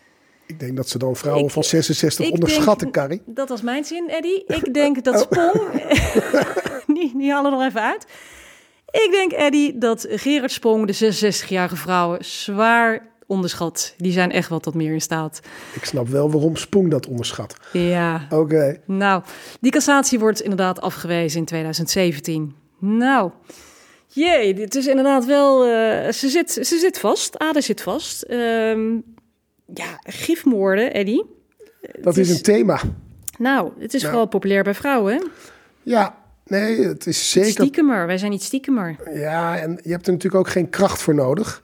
[0.45, 3.21] Ik denk dat ze dan vrouwen ik, van 66 onderschatten, Carrie.
[3.25, 4.43] Dat was mijn zin, Eddie.
[4.63, 5.21] Ik denk dat oh.
[5.21, 5.61] Spong...
[6.97, 8.05] die, die halen er nog even uit.
[8.85, 13.93] Ik denk, Eddie, dat Gerard Sprong de 66-jarige vrouwen zwaar onderschat.
[13.97, 15.39] Die zijn echt wat tot meer in staat.
[15.73, 17.57] Ik snap wel waarom Sprong dat onderschat.
[17.73, 18.27] Ja.
[18.29, 18.81] Oké.
[18.85, 19.23] Nou,
[19.59, 22.55] die cassatie wordt inderdaad afgewezen in 2017.
[22.79, 23.31] Nou...
[24.07, 25.67] Jee, dit is inderdaad wel.
[25.67, 27.39] Uh, ze, zit, ze zit vast.
[27.39, 28.25] Ada zit vast.
[28.29, 29.03] Um,
[29.73, 31.25] ja, gifmoorden, Eddie.
[32.01, 32.79] Dat is, is, een thema.
[33.37, 34.13] Nou, het is nou.
[34.13, 35.23] vooral populair bij vrouwen.
[35.83, 36.15] Ja,
[36.47, 37.51] Nee, het is zeker...
[37.51, 38.95] Stiekemer, wij zijn niet stiekemer.
[39.13, 41.63] Ja, en je hebt er natuurlijk ook geen kracht voor nodig.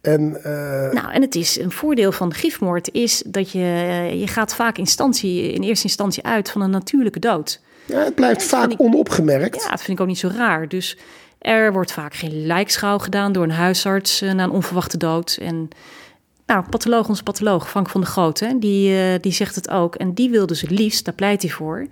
[0.00, 0.92] En, uh...
[0.92, 3.58] Nou, en het is een voordeel van gifmoord is dat je,
[4.18, 7.60] je gaat vaak instantie, in eerste instantie uit van een natuurlijke dood.
[7.84, 9.62] Ja, het blijft vaak ik, onopgemerkt.
[9.62, 10.68] Ja, dat vind ik ook niet zo raar.
[10.68, 10.98] Dus
[11.46, 15.38] er wordt vaak geen lijkschouw gedaan door een huisarts uh, na een onverwachte dood.
[15.40, 15.68] En
[16.46, 19.94] nou, patholoog, onze patholoog, Frank van der Groot, die, die zegt het ook.
[19.94, 21.86] En die wil dus het liefst, daar pleit hij voor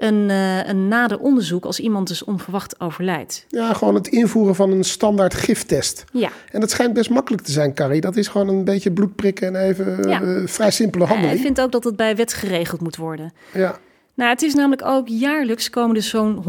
[0.00, 3.44] een, uh, een nader onderzoek als iemand dus onverwacht overlijdt.
[3.48, 6.04] Ja, gewoon het invoeren van een standaard giftest.
[6.12, 6.30] Ja.
[6.50, 8.00] En dat schijnt best makkelijk te zijn, Carrie.
[8.00, 10.20] Dat is gewoon een beetje bloed prikken en even ja.
[10.20, 11.34] uh, vrij simpele handeling.
[11.34, 13.32] Hij vindt ook dat het bij wet geregeld moet worden.
[13.52, 13.78] Ja.
[14.14, 16.44] Nou, het is namelijk ook jaarlijks komen er zo'n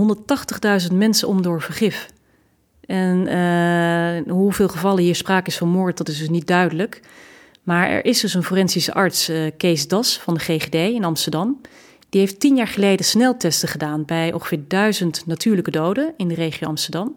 [0.90, 2.08] 180.000 mensen om door vergif.
[2.92, 7.02] En uh, hoeveel gevallen hier sprake is van moord, dat is dus niet duidelijk.
[7.64, 11.62] Maar er is dus een forensische arts, Kees Das van de GGD in Amsterdam.
[12.10, 16.68] Die heeft tien jaar geleden sneltesten gedaan bij ongeveer duizend natuurlijke doden in de regio
[16.68, 17.16] Amsterdam.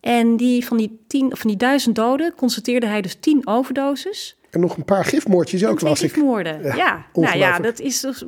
[0.00, 4.36] En die, van, die tien, van die duizend doden constateerde hij dus tien overdoses.
[4.50, 6.12] En nog een paar gifmoordjes ook, las ik.
[6.12, 6.74] gifmoorden, ja.
[6.74, 7.06] ja.
[7.12, 8.24] Nou ja, dat is dus,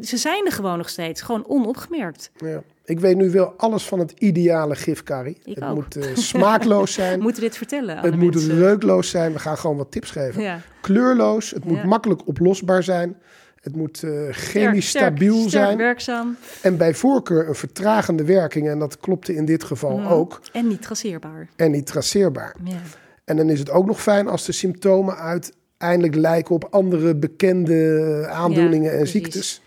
[0.00, 2.30] ze zijn er gewoon nog steeds, gewoon onopgemerkt.
[2.36, 2.62] Ja.
[2.90, 5.38] Ik weet nu wel alles van het ideale gif, Carrie.
[5.44, 5.74] Ik het ook.
[5.74, 7.16] moet uh, smaakloos zijn.
[7.18, 8.58] We moeten dit vertellen Het moet mensen.
[8.58, 9.32] reukloos zijn.
[9.32, 10.42] We gaan gewoon wat tips geven.
[10.42, 10.60] Ja.
[10.80, 11.50] Kleurloos.
[11.50, 11.86] Het moet Ja.
[11.86, 13.16] makkelijk oplosbaar zijn.
[13.60, 15.76] Het moet eh, chemisch Sterk, stabiel sterk zijn.
[15.76, 18.68] werkzaam En bij voorkeur een vertragende werking.
[18.68, 20.12] En dat klopte in dit geval Mhm.
[20.12, 20.40] ook.
[20.52, 21.48] en niet traceerbaar.
[21.56, 22.54] En niet traceerbaar.
[22.64, 22.76] Ja.
[23.24, 28.26] En dan is het ook nog fijn als de symptomen uiteindelijk lijken op andere bekende
[28.30, 29.62] aandoeningen Ja, en ziektes.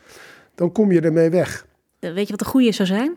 [0.55, 1.65] Dan kom je ermee weg.
[2.04, 3.14] Eh, Weet je wat de goede zou zijn?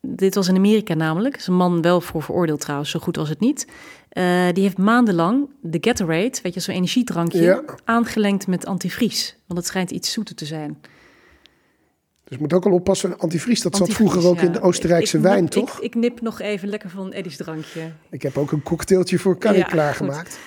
[0.00, 1.36] Dit was in Amerika namelijk.
[1.36, 3.66] Is een man wel voor veroordeeld trouwens, zo goed was het niet.
[4.08, 7.62] Eh, die heeft maandenlang de Gatorade, weet je, zo'n energiedrankje, Ja.
[7.84, 9.36] aangelengd met antivries.
[9.46, 10.78] Want het schijnt iets zoeter te zijn.
[12.24, 13.18] Dus je moet ook al oppassen.
[13.18, 14.42] Antivries, dat zat vroeger ook ja.
[14.42, 15.76] in de Oostenrijkse Ik- ik wijn, toch?
[15.76, 17.80] Ik, ik nip nog even lekker van Eddie's drankje.
[18.10, 20.38] Ik heb ook een cocktailtje voor Carrie Ja, klaargemaakt.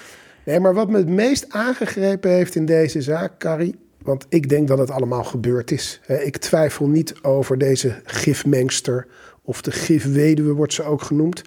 [0.43, 3.75] Nee, maar wat me het meest aangegrepen heeft in deze zaak, Carrie...
[4.07, 6.01] want ik denk dat het allemaal gebeurd is.
[6.07, 9.07] Ik twijfel niet over deze gifmengster...
[9.41, 11.41] of de gifweduwe wordt ze ook genoemd.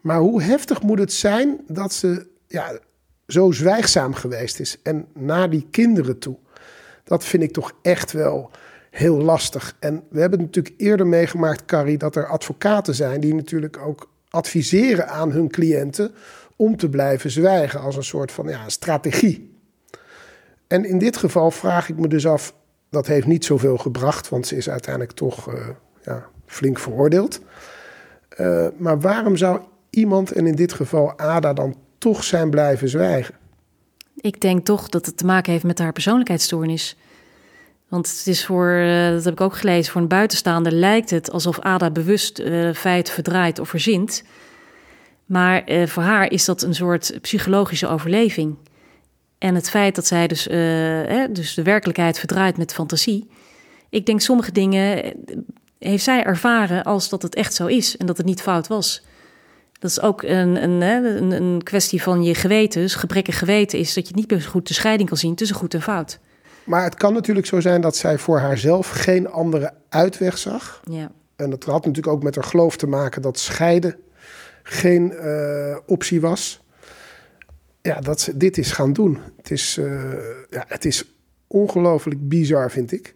[0.00, 2.78] Maar hoe heftig moet het zijn dat ze ja,
[3.26, 4.78] zo zwijgzaam geweest is...
[4.82, 6.36] en naar die kinderen toe.
[7.04, 8.50] Dat vind ik toch echt wel
[8.90, 9.76] heel lastig.
[9.78, 15.08] En we hebben natuurlijk eerder meegemaakt, Carrie, dat er advocaten zijn die natuurlijk ook adviseren
[15.08, 16.10] aan hun cliënten
[16.56, 19.59] om te blijven zwijgen als een soort van ja, strategie.
[20.70, 22.54] En in dit geval vraag ik me dus af,
[22.90, 25.68] dat heeft niet zoveel gebracht, want ze is uiteindelijk toch eh,
[26.04, 27.40] ja, flink veroordeeld.
[28.28, 29.60] Eh, maar waarom zou
[29.90, 33.34] iemand, en in dit geval Ada, dan toch zijn blijven zwijgen?
[34.16, 36.96] Ik denk toch dat het te maken heeft met haar persoonlijkheidsstoornis.
[37.88, 41.30] Want het is voor, eh, dat heb ik ook gelezen, voor een buitenstaander lijkt het
[41.30, 42.42] alsof Ada bewust
[42.74, 44.22] feit verdraait of verzint.
[45.24, 48.56] Maar voor haar is dat een soort psychologische overleving.
[49.40, 53.30] En het feit dat zij dus, eh, dus de werkelijkheid verdraait met fantasie.
[53.88, 55.12] Ik denk sommige dingen eh,
[55.78, 59.02] heeft zij ervaren als dat het echt zo is en dat het niet fout was.
[59.78, 62.80] Dat is ook een, een, een, een kwestie van je geweten.
[62.80, 65.74] Dus gebrekkig geweten is dat je niet meer goed de scheiding kan zien tussen goed
[65.74, 66.18] en fout.
[66.64, 70.80] Maar het kan natuurlijk zo zijn dat zij voor haarzelf geen andere uitweg zag.
[70.90, 71.10] Ja.
[71.36, 73.96] En dat had natuurlijk ook met haar geloof te maken dat scheiden
[74.62, 76.59] geen eh, optie was.
[77.82, 79.18] Ja, dat ze dit is gaan doen.
[79.36, 80.12] Het is, eh,
[80.50, 81.04] ja, het is
[81.46, 83.14] ongelooflijk bizar, vind ik.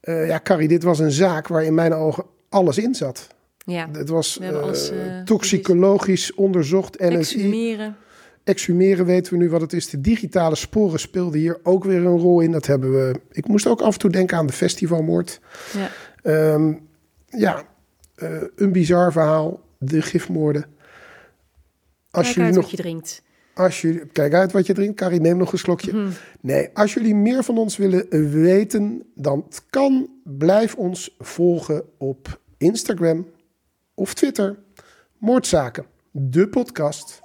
[0.00, 3.26] Eh, ja, Carrie, dit was een zaak waar in mijn ogen alles in zat.
[3.64, 3.88] ja.
[3.92, 7.16] Het was alles, eh, toxicologisch onderzocht, NSI.
[7.16, 7.96] Exhumeren.
[8.44, 9.90] Exhumeren weten we nu wat het is.
[9.90, 12.52] De digitale sporen speelden hier ook weer een rol in.
[12.52, 13.20] Dat hebben we.
[13.30, 15.40] Ik moest ook af en toe denken aan de festivalmoord.
[15.72, 15.90] Ja.
[16.22, 16.74] Ehm,
[17.26, 17.62] ja,
[18.54, 19.60] een bizar verhaal.
[19.78, 20.64] De gifmoorden.
[22.10, 23.22] Als Kijk uit nog, wat je drinkt.
[23.58, 24.96] Als jullie, kijk uit wat je drinkt.
[24.96, 26.08] Carrie, neem nog een slokje.
[26.40, 30.08] Nee, als jullie meer van ons willen weten, dan het kan.
[30.24, 33.26] Blijf ons volgen op Instagram
[33.94, 34.58] of Twitter.
[35.18, 37.20] Moordzaken, de podcast.